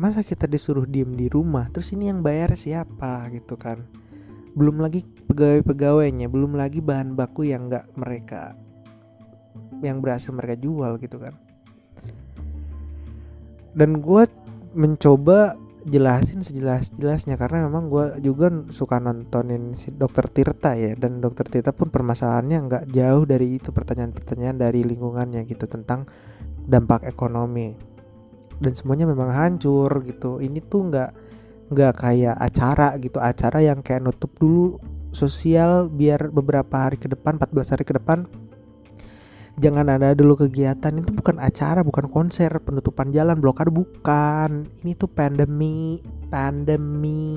Masa 0.00 0.24
kita 0.24 0.48
disuruh 0.48 0.88
diem 0.88 1.12
di 1.12 1.28
rumah 1.28 1.68
terus 1.72 1.92
ini 1.92 2.08
yang 2.08 2.24
bayar 2.24 2.56
siapa 2.56 3.28
gitu 3.32 3.56
kan? 3.56 3.84
Belum 4.56 4.80
lagi 4.80 5.04
pegawai-pegawainya 5.04 6.26
belum 6.28 6.56
lagi 6.56 6.82
bahan 6.82 7.14
baku 7.14 7.48
yang 7.48 7.68
nggak 7.68 7.86
mereka 7.96 8.56
yang 9.80 10.04
berhasil 10.04 10.32
mereka 10.32 10.56
jual 10.60 11.00
gitu 11.00 11.16
kan. 11.16 11.36
Dan 13.72 14.02
gue 14.02 14.24
mencoba 14.74 15.56
jelasin 15.88 16.44
sejelas-jelasnya 16.44 17.40
karena 17.40 17.68
memang 17.68 17.88
gue 17.88 18.20
juga 18.20 18.52
suka 18.68 19.00
nontonin 19.00 19.72
si 19.72 19.94
dokter 19.94 20.28
Tirta 20.28 20.76
ya 20.76 20.92
dan 20.98 21.20
dokter 21.24 21.48
Tirta 21.48 21.72
pun 21.72 21.88
permasalahannya 21.88 22.58
nggak 22.68 22.84
jauh 22.92 23.24
dari 23.24 23.56
itu 23.56 23.72
pertanyaan-pertanyaan 23.72 24.56
dari 24.60 24.84
lingkungannya 24.84 25.46
gitu 25.48 25.64
tentang 25.70 26.04
dampak 26.68 27.08
ekonomi. 27.08 27.76
Dan 28.60 28.76
semuanya 28.76 29.08
memang 29.08 29.32
hancur 29.32 29.88
gitu. 30.04 30.44
Ini 30.44 30.60
tuh 30.68 30.92
nggak 30.92 31.10
nggak 31.70 31.92
kayak 31.96 32.36
acara 32.36 32.98
gitu 32.98 33.22
acara 33.22 33.58
yang 33.62 33.80
kayak 33.80 34.02
nutup 34.02 34.34
dulu 34.36 34.76
sosial 35.14 35.86
biar 35.86 36.30
beberapa 36.30 36.86
hari 36.86 36.98
ke 36.98 37.06
depan 37.06 37.38
14 37.38 37.72
hari 37.78 37.84
ke 37.86 37.94
depan 37.94 38.26
jangan 39.60 39.86
ada 39.92 40.16
dulu 40.16 40.40
kegiatan 40.40 40.96
itu 40.96 41.12
bukan 41.12 41.36
acara 41.36 41.84
bukan 41.84 42.08
konser 42.08 42.48
penutupan 42.64 43.12
jalan 43.12 43.38
blokade 43.38 43.68
bukan. 43.68 44.64
Ini 44.80 44.92
tuh 44.96 45.12
pandemi 45.12 46.00
pandemi. 46.32 47.36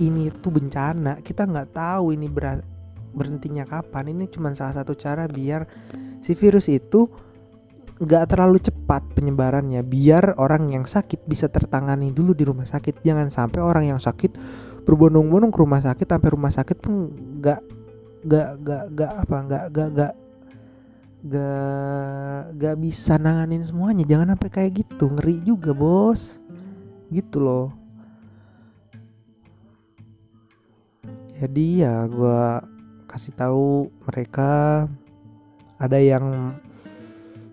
Ini 0.00 0.32
tuh 0.42 0.50
bencana 0.50 1.22
kita 1.22 1.46
nggak 1.46 1.76
tahu 1.76 2.12
ini 2.12 2.26
ber 2.26 2.60
berhentinya 3.14 3.62
kapan. 3.64 4.10
Ini 4.10 4.26
cuma 4.28 4.50
salah 4.58 4.82
satu 4.82 4.98
cara 4.98 5.30
biar 5.30 5.70
si 6.18 6.34
virus 6.34 6.66
itu 6.66 7.06
nggak 8.00 8.32
terlalu 8.32 8.58
cepat 8.58 9.12
penyebarannya 9.12 9.84
biar 9.84 10.40
orang 10.40 10.72
yang 10.72 10.88
sakit 10.88 11.28
bisa 11.28 11.52
tertangani 11.52 12.10
dulu 12.10 12.34
di 12.34 12.42
rumah 12.42 12.66
sakit. 12.66 13.06
Jangan 13.06 13.30
sampai 13.30 13.60
orang 13.62 13.94
yang 13.94 14.00
sakit 14.02 14.34
berbondong-bondong 14.82 15.52
ke 15.54 15.58
rumah 15.60 15.78
sakit 15.78 16.08
sampai 16.08 16.28
rumah 16.32 16.50
sakit 16.50 16.76
pun 16.80 17.12
nggak 17.38 17.60
nggak 18.20 18.48
nggak 18.60 18.84
nggak 18.92 19.12
apa 19.16 19.36
nggak 19.48 19.64
nggak 19.72 19.88
nggak 19.96 20.12
gak 21.24 22.56
gak 22.56 22.76
bisa 22.80 23.20
nanganin 23.20 23.64
semuanya. 23.64 24.04
Jangan 24.08 24.36
sampai 24.36 24.50
kayak 24.50 24.72
gitu. 24.84 25.12
Ngeri 25.12 25.44
juga 25.44 25.76
bos. 25.76 26.40
Gitu 27.12 27.38
loh. 27.40 27.74
Jadi 31.40 31.84
ya 31.84 32.04
gue 32.04 32.42
kasih 33.08 33.32
tahu 33.36 33.88
mereka. 34.08 34.84
Ada 35.80 35.96
yang 35.96 36.56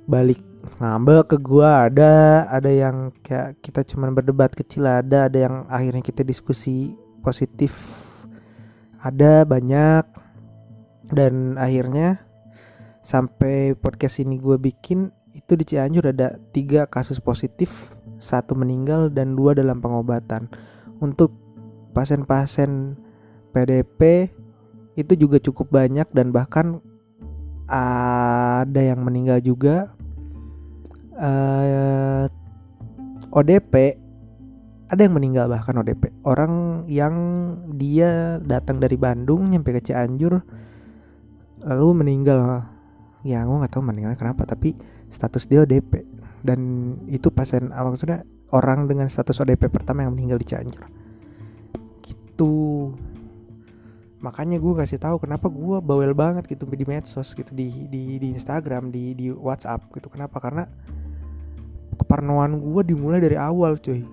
balik 0.08 0.44
ngambek 0.80 1.36
ke 1.36 1.38
gue 1.40 1.68
ada. 1.68 2.48
Ada 2.52 2.72
yang 2.72 3.12
kayak 3.24 3.60
kita 3.64 3.84
cuman 3.84 4.16
berdebat 4.16 4.52
kecil 4.56 4.88
ada. 4.88 5.28
Ada 5.28 5.40
yang 5.48 5.56
akhirnya 5.68 6.04
kita 6.04 6.24
diskusi 6.24 6.96
positif 7.24 7.76
ada 9.04 9.48
banyak. 9.48 10.04
Dan 11.08 11.56
akhirnya 11.56 12.27
sampai 13.08 13.72
podcast 13.80 14.20
ini 14.20 14.36
gue 14.36 14.60
bikin 14.60 15.08
itu 15.32 15.56
di 15.56 15.64
Cianjur 15.64 16.12
ada 16.12 16.36
tiga 16.52 16.84
kasus 16.84 17.24
positif 17.24 17.96
satu 18.20 18.52
meninggal 18.52 19.08
dan 19.08 19.32
dua 19.40 19.56
dalam 19.56 19.80
pengobatan. 19.80 20.52
Untuk 21.00 21.32
pasien-pasien 21.96 23.00
PDP 23.56 24.28
itu 25.00 25.14
juga 25.16 25.40
cukup 25.40 25.72
banyak 25.72 26.12
dan 26.12 26.36
bahkan 26.36 26.84
ada 27.72 28.82
yang 28.84 29.00
meninggal 29.08 29.40
juga. 29.40 29.96
Uh, 31.16 31.64
eh, 31.64 32.26
ODP 33.32 33.98
ada 34.88 35.02
yang 35.02 35.18
meninggal 35.18 35.50
bahkan 35.50 35.74
ODP 35.82 36.14
orang 36.30 36.86
yang 36.86 37.16
dia 37.74 38.38
datang 38.38 38.78
dari 38.78 38.96
Bandung 39.02 39.50
nyampe 39.50 39.74
ke 39.74 39.82
Cianjur 39.82 40.46
lalu 41.66 41.88
meninggal 41.98 42.77
ya 43.28 43.44
gue 43.44 43.58
nggak 43.60 43.74
tahu 43.76 43.84
meninggalnya 43.84 44.16
kenapa 44.16 44.48
tapi 44.48 44.72
status 45.12 45.52
dia 45.52 45.68
ODP 45.68 46.08
dan 46.48 46.60
itu 47.12 47.28
pasien 47.28 47.76
ah, 47.76 47.84
maksudnya 47.84 48.24
orang 48.56 48.88
dengan 48.88 49.12
status 49.12 49.44
ODP 49.44 49.68
pertama 49.68 50.08
yang 50.08 50.16
meninggal 50.16 50.40
di 50.40 50.48
Cianjur. 50.48 50.88
Gitu. 52.00 52.56
Makanya 54.24 54.58
gue 54.58 54.74
kasih 54.80 54.98
tahu 54.98 55.20
kenapa 55.22 55.52
gue 55.52 55.78
bawel 55.84 56.16
banget 56.16 56.48
gitu 56.48 56.64
di 56.66 56.88
medsos 56.88 57.36
gitu 57.36 57.52
di 57.54 57.92
di 57.92 58.18
di 58.18 58.28
Instagram 58.32 58.90
di 58.90 59.14
di 59.14 59.28
WhatsApp 59.30 59.92
gitu. 59.92 60.08
Kenapa? 60.08 60.40
Karena 60.40 60.64
keparnoan 62.00 62.58
gue 62.58 62.82
dimulai 62.88 63.20
dari 63.20 63.36
awal 63.36 63.78
cuy. 63.78 64.08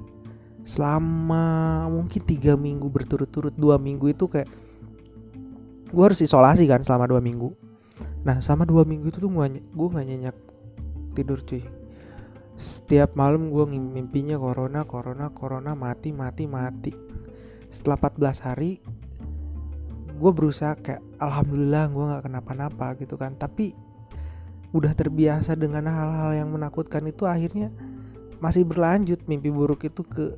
Selama 0.64 1.86
mungkin 1.92 2.20
tiga 2.24 2.56
minggu 2.56 2.88
berturut-turut 2.88 3.54
dua 3.54 3.76
minggu 3.76 4.10
itu 4.10 4.26
kayak 4.26 4.48
gue 5.94 6.02
harus 6.02 6.18
isolasi 6.18 6.66
kan 6.66 6.82
selama 6.82 7.06
dua 7.06 7.22
minggu 7.22 7.63
nah 8.24 8.40
sama 8.40 8.64
dua 8.64 8.88
minggu 8.88 9.12
itu 9.12 9.20
tuh 9.20 9.28
gue 9.28 9.60
gue 9.60 9.88
gak 9.92 10.06
nyenyak 10.06 10.36
tidur 11.14 11.40
cuy. 11.46 11.62
Setiap 12.54 13.14
malam 13.18 13.50
gue 13.50 13.64
mimpinya 13.70 14.38
corona 14.38 14.86
corona 14.86 15.30
corona 15.30 15.72
mati 15.78 16.10
mati 16.10 16.44
mati. 16.46 16.92
Setelah 17.70 17.98
14 17.98 18.46
hari 18.46 18.78
gue 20.14 20.30
berusaha 20.30 20.78
kayak 20.78 21.02
alhamdulillah 21.18 21.90
gue 21.90 22.04
nggak 22.04 22.24
kenapa-napa 22.30 22.94
gitu 22.98 23.18
kan. 23.18 23.34
Tapi 23.34 23.74
udah 24.74 24.90
terbiasa 24.94 25.54
dengan 25.54 25.86
hal-hal 25.86 26.34
yang 26.34 26.50
menakutkan 26.50 27.06
itu 27.06 27.26
akhirnya 27.26 27.70
masih 28.42 28.66
berlanjut 28.66 29.22
mimpi 29.30 29.50
buruk 29.50 29.86
itu 29.86 30.02
ke 30.02 30.34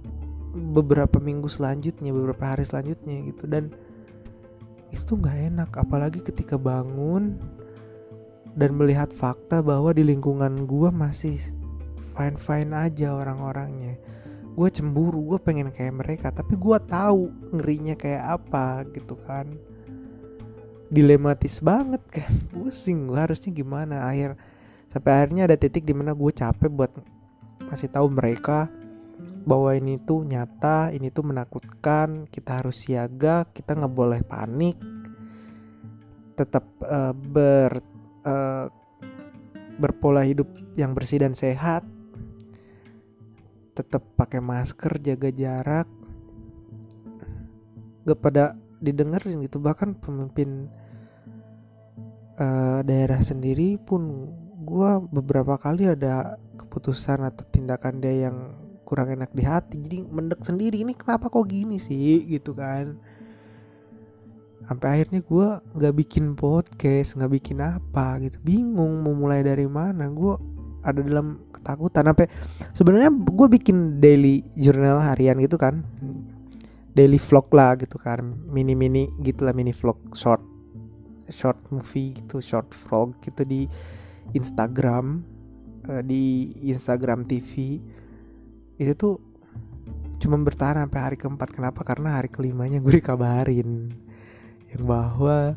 beberapa 0.57 1.21
minggu 1.21 1.49
selanjutnya 1.49 2.13
beberapa 2.13 2.57
hari 2.57 2.65
selanjutnya 2.65 3.29
gitu. 3.29 3.45
Dan 3.45 3.73
itu 4.89 5.13
nggak 5.17 5.53
enak. 5.53 5.71
Apalagi 5.77 6.25
ketika 6.25 6.57
bangun 6.57 7.37
dan 8.57 8.73
melihat 8.73 9.13
fakta 9.13 9.61
bahwa 9.61 9.93
di 9.93 10.01
lingkungan 10.03 10.65
gue 10.65 10.89
masih 10.89 11.37
fine 12.17 12.41
fine 12.41 12.73
aja 12.73 13.13
orang-orangnya. 13.13 14.01
Gue 14.57 14.73
cemburu 14.73 15.37
gue 15.37 15.39
pengen 15.45 15.69
kayak 15.69 16.01
mereka 16.01 16.33
tapi 16.33 16.57
gue 16.57 16.79
tahu 16.89 17.29
ngerinya 17.53 17.95
kayak 17.95 18.41
apa 18.41 18.89
gitu 18.97 19.21
kan. 19.29 19.53
Dilematis 20.89 21.61
banget 21.61 22.01
kan 22.09 22.33
pusing 22.57 23.13
gue 23.13 23.21
harusnya 23.21 23.53
gimana. 23.53 24.09
Akhir 24.09 24.41
sampai 24.89 25.13
akhirnya 25.13 25.45
ada 25.45 25.61
titik 25.61 25.85
di 25.85 25.93
mana 25.93 26.17
gue 26.17 26.33
capek 26.33 26.73
buat 26.73 26.93
kasih 27.69 27.93
tahu 27.93 28.09
mereka 28.09 28.73
bahwa 29.47 29.71
ini 29.77 30.01
tuh 30.03 30.25
nyata 30.27 30.91
ini 30.91 31.13
tuh 31.13 31.23
menakutkan 31.23 32.27
kita 32.27 32.65
harus 32.65 32.83
siaga 32.83 33.47
kita 33.55 33.79
nggak 33.79 33.95
boleh 33.95 34.21
panik 34.27 34.75
tetap 36.35 36.67
uh, 36.83 37.15
ber 37.15 37.96
uh, 38.27 38.67
berpola 39.79 40.27
hidup 40.27 40.51
yang 40.75 40.93
bersih 40.93 41.23
dan 41.23 41.33
sehat 41.33 41.87
tetap 43.77 44.03
pakai 44.17 44.41
masker 44.41 44.97
jaga 45.05 45.29
jarak 45.29 45.89
gak 48.09 48.21
pada 48.23 48.57
didengerin 48.81 49.45
gitu. 49.45 49.61
Bahkan 49.61 50.01
pemimpin 50.01 50.73
uh, 52.41 52.81
daerah 52.81 53.21
sendiri 53.21 53.77
pun 53.77 54.33
gue 54.67 54.91
beberapa 55.13 55.61
kali 55.61 55.93
ada 55.93 56.41
keputusan 56.57 57.23
atau 57.23 57.45
tindakan 57.53 58.01
dia 58.01 58.29
yang 58.31 58.57
kurang 58.87 59.11
enak 59.13 59.35
di 59.35 59.43
hati 59.45 59.77
jadi 59.77 60.07
mendek 60.09 60.41
sendiri. 60.41 60.81
Ini 60.87 60.97
kenapa 60.97 61.29
kok 61.29 61.45
gini 61.45 61.77
sih? 61.77 62.25
Gitu 62.25 62.57
kan 62.57 62.97
sampai 64.67 64.89
akhirnya 64.99 65.23
gue 65.23 65.49
nggak 65.79 65.95
bikin 65.95 66.35
podcast 66.35 67.15
nggak 67.15 67.33
bikin 67.39 67.63
apa 67.63 68.19
gitu. 68.23 68.43
Bingung 68.43 69.03
mau 69.03 69.15
mulai 69.15 69.47
dari 69.47 69.67
mana. 69.71 70.11
Gue 70.11 70.35
ada 70.83 70.99
dalam 71.03 71.39
ketakutan. 71.55 72.11
Sampai 72.11 72.27
sebenarnya 72.75 73.11
gue 73.15 73.49
bikin 73.51 74.03
daily 74.03 74.43
journal 74.59 74.99
harian 75.03 75.39
gitu 75.39 75.55
kan. 75.55 75.87
Daily 76.93 77.19
vlog 77.23 77.47
lah 77.55 77.79
gitu 77.79 77.97
kan. 77.97 78.23
Mini 78.51 78.75
mini 78.75 79.07
gitu 79.23 79.47
lah 79.47 79.55
mini 79.55 79.71
vlog. 79.71 79.99
Short 80.13 80.43
short 81.27 81.59
movie 81.75 82.15
gitu 82.15 82.39
short 82.39 82.71
vlog 82.71 83.19
gitu 83.19 83.43
di 83.43 83.67
Instagram 84.31 85.27
uh, 85.91 86.03
di 86.03 86.55
Instagram 86.71 87.27
TV 87.27 87.83
itu 88.79 88.93
tuh 88.95 89.19
cuma 90.17 90.41
bertahan 90.41 90.81
sampai 90.85 91.01
hari 91.01 91.17
keempat. 91.21 91.49
Kenapa? 91.53 91.85
Karena 91.85 92.19
hari 92.21 92.33
kelimanya 92.33 92.81
gue 92.81 93.01
dikabarin 93.01 93.93
yang 94.73 94.83
bahwa 94.87 95.55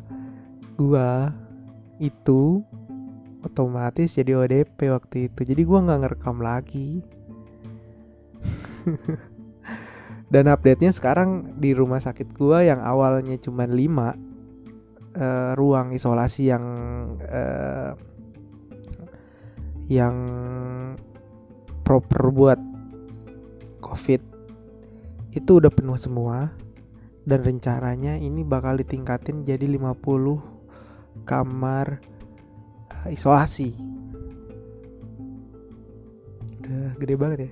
gua 0.78 1.34
itu 2.00 2.64
otomatis 3.40 4.16
jadi 4.16 4.36
ODP 4.36 4.92
waktu 4.92 5.32
itu. 5.32 5.40
Jadi 5.44 5.62
gua 5.64 5.84
nggak 5.84 6.00
ngerekam 6.06 6.38
lagi. 6.40 7.02
Dan 10.32 10.46
update 10.46 10.86
nya 10.86 10.92
sekarang 10.94 11.58
di 11.58 11.74
rumah 11.74 11.98
sakit 11.98 12.30
gua 12.36 12.62
yang 12.62 12.78
awalnya 12.80 13.34
cuma 13.42 13.66
5 13.66 14.30
uh, 15.16 15.52
ruang 15.58 15.90
isolasi 15.90 16.54
yang 16.54 16.64
uh, 17.18 17.98
yang 19.90 20.14
proper 21.82 22.30
buat 22.30 22.60
covid 23.82 24.22
itu 25.34 25.50
udah 25.58 25.70
penuh 25.70 25.98
semua 25.98 26.54
dan 27.24 27.40
rencananya 27.44 28.16
ini 28.16 28.42
bakal 28.42 28.80
ditingkatin 28.80 29.44
jadi 29.44 29.66
50 29.68 31.24
kamar 31.28 32.00
uh, 32.90 33.08
isolasi. 33.12 33.76
Udah 36.60 36.96
gede 36.96 37.14
banget 37.16 37.38
ya. 37.44 37.50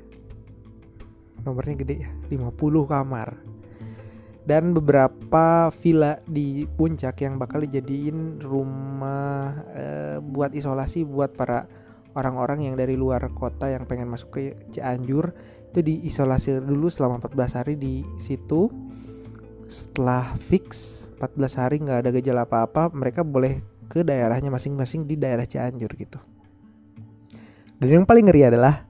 Nomornya 1.45 1.75
gede 1.79 1.95
ya, 2.09 2.11
50 2.33 2.89
kamar. 2.89 3.29
Dan 4.49 4.73
beberapa 4.73 5.69
villa 5.77 6.17
di 6.25 6.65
puncak 6.65 7.21
yang 7.21 7.37
bakal 7.37 7.61
dijadiin 7.69 8.41
rumah 8.41 9.53
uh, 9.77 10.17
buat 10.25 10.57
isolasi 10.57 11.05
buat 11.05 11.37
para 11.37 11.69
orang-orang 12.17 12.65
yang 12.65 12.75
dari 12.75 12.97
luar 12.97 13.21
kota 13.37 13.69
yang 13.69 13.85
pengen 13.85 14.09
masuk 14.09 14.41
ke 14.41 14.57
Cianjur 14.73 15.37
itu 15.69 15.85
diisolasi 15.85 16.65
dulu 16.65 16.89
selama 16.89 17.21
14 17.21 17.59
hari 17.61 17.75
di 17.77 18.01
situ 18.17 18.88
setelah 19.69 20.33
fix 20.41 20.67
14 21.21 21.61
hari 21.61 21.77
nggak 21.85 22.09
ada 22.09 22.11
gejala 22.17 22.49
apa-apa 22.49 22.89
mereka 22.97 23.21
boleh 23.21 23.61
ke 23.85 24.01
daerahnya 24.01 24.49
masing-masing 24.49 25.05
di 25.05 25.21
daerah 25.21 25.45
Cianjur 25.45 25.93
gitu 25.93 26.17
dan 27.77 27.89
yang 27.89 28.09
paling 28.09 28.25
ngeri 28.25 28.49
adalah 28.49 28.89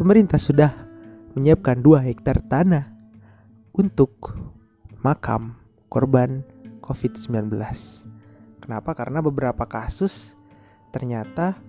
pemerintah 0.00 0.40
sudah 0.40 0.72
menyiapkan 1.36 1.76
2 1.76 2.08
hektar 2.08 2.40
tanah 2.40 2.88
untuk 3.76 4.32
makam 5.04 5.60
korban 5.92 6.40
COVID-19 6.80 7.52
kenapa? 8.64 8.96
karena 8.96 9.20
beberapa 9.20 9.68
kasus 9.68 10.40
ternyata 10.88 11.60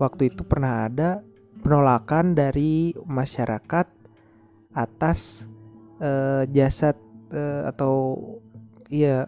waktu 0.00 0.32
itu 0.32 0.48
pernah 0.48 0.88
ada 0.88 1.20
penolakan 1.60 2.32
dari 2.32 2.96
masyarakat 3.04 3.86
atas 4.72 5.48
eh, 6.00 6.48
jasad 6.56 7.05
uh, 7.32 7.62
atau 7.70 8.18
iya 8.92 9.26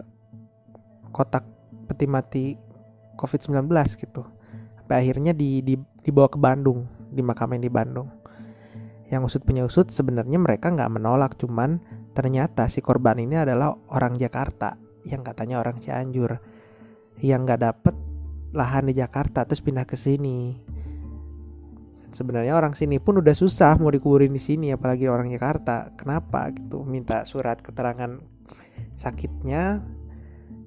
kotak 1.11 1.47
peti 1.89 2.07
mati 2.07 2.45
COVID-19 3.19 3.67
gitu. 3.99 4.23
Sampai 4.79 4.97
akhirnya 5.03 5.35
di, 5.35 5.61
di 5.65 5.75
dibawa 6.05 6.29
ke 6.31 6.39
Bandung, 6.39 6.87
dimakamin 7.11 7.61
di 7.61 7.71
Bandung. 7.73 8.09
Yang 9.09 9.23
usut 9.35 9.43
penyusut 9.49 9.89
sebenarnya 9.89 10.37
mereka 10.37 10.69
nggak 10.69 10.93
menolak, 10.93 11.35
cuman 11.41 11.81
ternyata 12.13 12.69
si 12.69 12.85
korban 12.85 13.17
ini 13.17 13.41
adalah 13.41 13.73
orang 13.93 14.21
Jakarta 14.21 14.77
yang 15.09 15.25
katanya 15.25 15.63
orang 15.63 15.81
Cianjur 15.81 16.39
yang 17.23 17.49
nggak 17.49 17.63
dapet 17.63 17.95
lahan 18.53 18.89
di 18.89 18.95
Jakarta 18.97 19.45
terus 19.45 19.61
pindah 19.61 19.85
ke 19.85 19.97
sini 19.97 20.57
sebenarnya 22.13 22.57
orang 22.57 22.73
sini 22.73 22.97
pun 23.01 23.21
udah 23.21 23.35
susah 23.37 23.77
mau 23.77 23.93
dikuburin 23.93 24.33
di 24.33 24.41
sini 24.41 24.73
apalagi 24.73 25.09
orang 25.09 25.29
Jakarta. 25.29 25.93
Kenapa? 25.95 26.49
Gitu. 26.53 26.85
Minta 26.85 27.25
surat 27.29 27.61
keterangan 27.61 28.21
sakitnya 28.99 29.83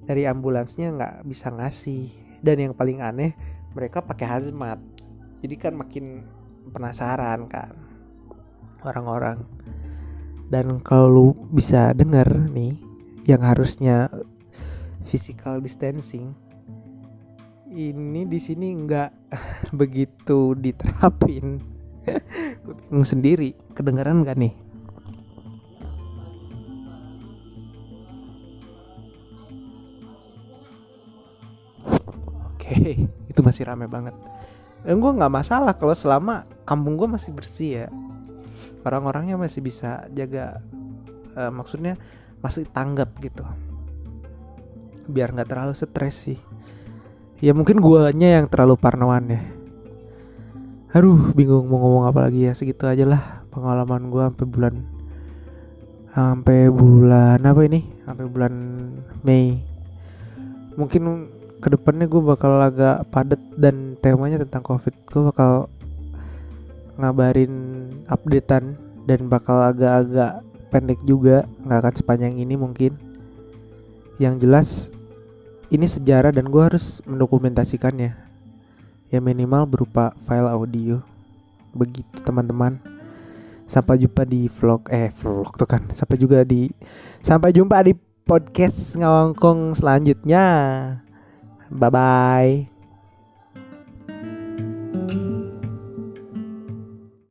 dari 0.06 0.26
ambulansnya 0.26 0.94
nggak 0.94 1.14
bisa 1.26 1.50
ngasih. 1.52 2.10
Dan 2.42 2.58
yang 2.58 2.74
paling 2.74 2.98
aneh 3.02 3.34
mereka 3.74 4.02
pakai 4.02 4.26
hazmat. 4.26 4.78
Jadi 5.42 5.54
kan 5.58 5.74
makin 5.78 6.26
penasaran 6.70 7.46
kan 7.46 7.74
orang-orang. 8.82 9.42
Dan 10.50 10.82
kalau 10.84 11.08
lu 11.08 11.26
bisa 11.54 11.96
dengar 11.96 12.28
nih 12.28 12.76
yang 13.24 13.40
harusnya 13.46 14.10
physical 15.06 15.62
distancing 15.62 16.34
ini 17.72 18.28
di 18.28 18.36
sini 18.36 18.76
nggak 18.76 19.10
begitu 19.80 20.52
diterapin. 20.52 21.56
Gue 22.62 22.74
bingung 22.76 23.06
sendiri 23.08 23.56
kedengaran 23.72 24.20
nggak 24.20 24.36
nih? 24.36 24.54
Oke 32.52 32.76
itu 33.30 33.40
masih 33.40 33.64
rame 33.64 33.88
banget. 33.88 34.12
Dan 34.84 35.00
gue 35.00 35.12
nggak 35.14 35.32
masalah 35.32 35.72
kalau 35.78 35.96
selama 35.96 36.44
kampung 36.68 37.00
gue 37.00 37.08
masih 37.08 37.32
bersih 37.32 37.70
ya. 37.84 37.88
Orang-orangnya 38.84 39.38
masih 39.38 39.62
bisa 39.62 40.04
jaga 40.12 40.60
uh, 41.38 41.48
maksudnya 41.54 41.96
masih 42.44 42.68
tanggap 42.68 43.16
gitu. 43.22 43.46
Biar 45.08 45.32
nggak 45.32 45.48
terlalu 45.48 45.72
stres 45.72 46.28
sih 46.28 46.51
ya 47.42 47.50
mungkin 47.50 47.82
guanya 47.82 48.38
yang 48.38 48.46
terlalu 48.46 48.78
parnoan 48.78 49.26
ya. 49.26 49.42
Aduh 50.94 51.34
bingung 51.34 51.66
mau 51.66 51.82
ngomong 51.82 52.04
apa 52.06 52.30
lagi 52.30 52.46
ya 52.46 52.54
segitu 52.54 52.86
aja 52.86 53.02
lah 53.02 53.42
pengalaman 53.50 54.06
gua 54.06 54.30
sampai 54.30 54.46
bulan 54.46 54.74
sampai 56.14 56.70
bulan 56.70 57.42
apa 57.42 57.60
ini? 57.66 57.80
Sampai 58.06 58.24
bulan 58.30 58.52
Mei. 59.26 59.58
Mungkin 60.78 61.02
ke 61.62 61.68
depannya 61.70 62.10
gue 62.10 62.18
bakal 62.18 62.58
agak 62.58 63.06
padat 63.14 63.38
dan 63.54 63.94
temanya 64.02 64.42
tentang 64.42 64.66
covid 64.66 64.94
gue 65.06 65.22
bakal 65.30 65.70
ngabarin 66.98 67.54
updatean 68.10 68.74
dan 69.06 69.20
bakal 69.30 69.62
agak-agak 69.62 70.42
pendek 70.74 70.98
juga 71.06 71.46
nggak 71.62 71.78
akan 71.82 71.94
sepanjang 71.94 72.34
ini 72.38 72.54
mungkin. 72.54 72.94
Yang 74.20 74.34
jelas 74.42 74.68
ini 75.72 75.88
sejarah 75.88 76.36
dan 76.36 76.52
gue 76.52 76.60
harus 76.60 77.00
mendokumentasikannya. 77.08 78.12
Ya 79.08 79.18
minimal 79.24 79.64
berupa 79.64 80.12
file 80.20 80.52
audio. 80.52 81.00
Begitu 81.72 82.20
teman-teman. 82.20 82.76
Sampai 83.64 83.96
jumpa 84.04 84.28
di 84.28 84.52
vlog 84.52 84.84
eh 84.92 85.08
vlog 85.08 85.56
tuh 85.56 85.64
kan. 85.64 85.88
Sampai 85.88 86.20
juga 86.20 86.44
di 86.44 86.68
sampai 87.24 87.56
jumpa 87.56 87.80
di 87.88 87.96
podcast 88.28 89.00
ngawangkong 89.00 89.72
selanjutnya. 89.72 90.44
Bye 91.72 91.88
bye 91.88 92.71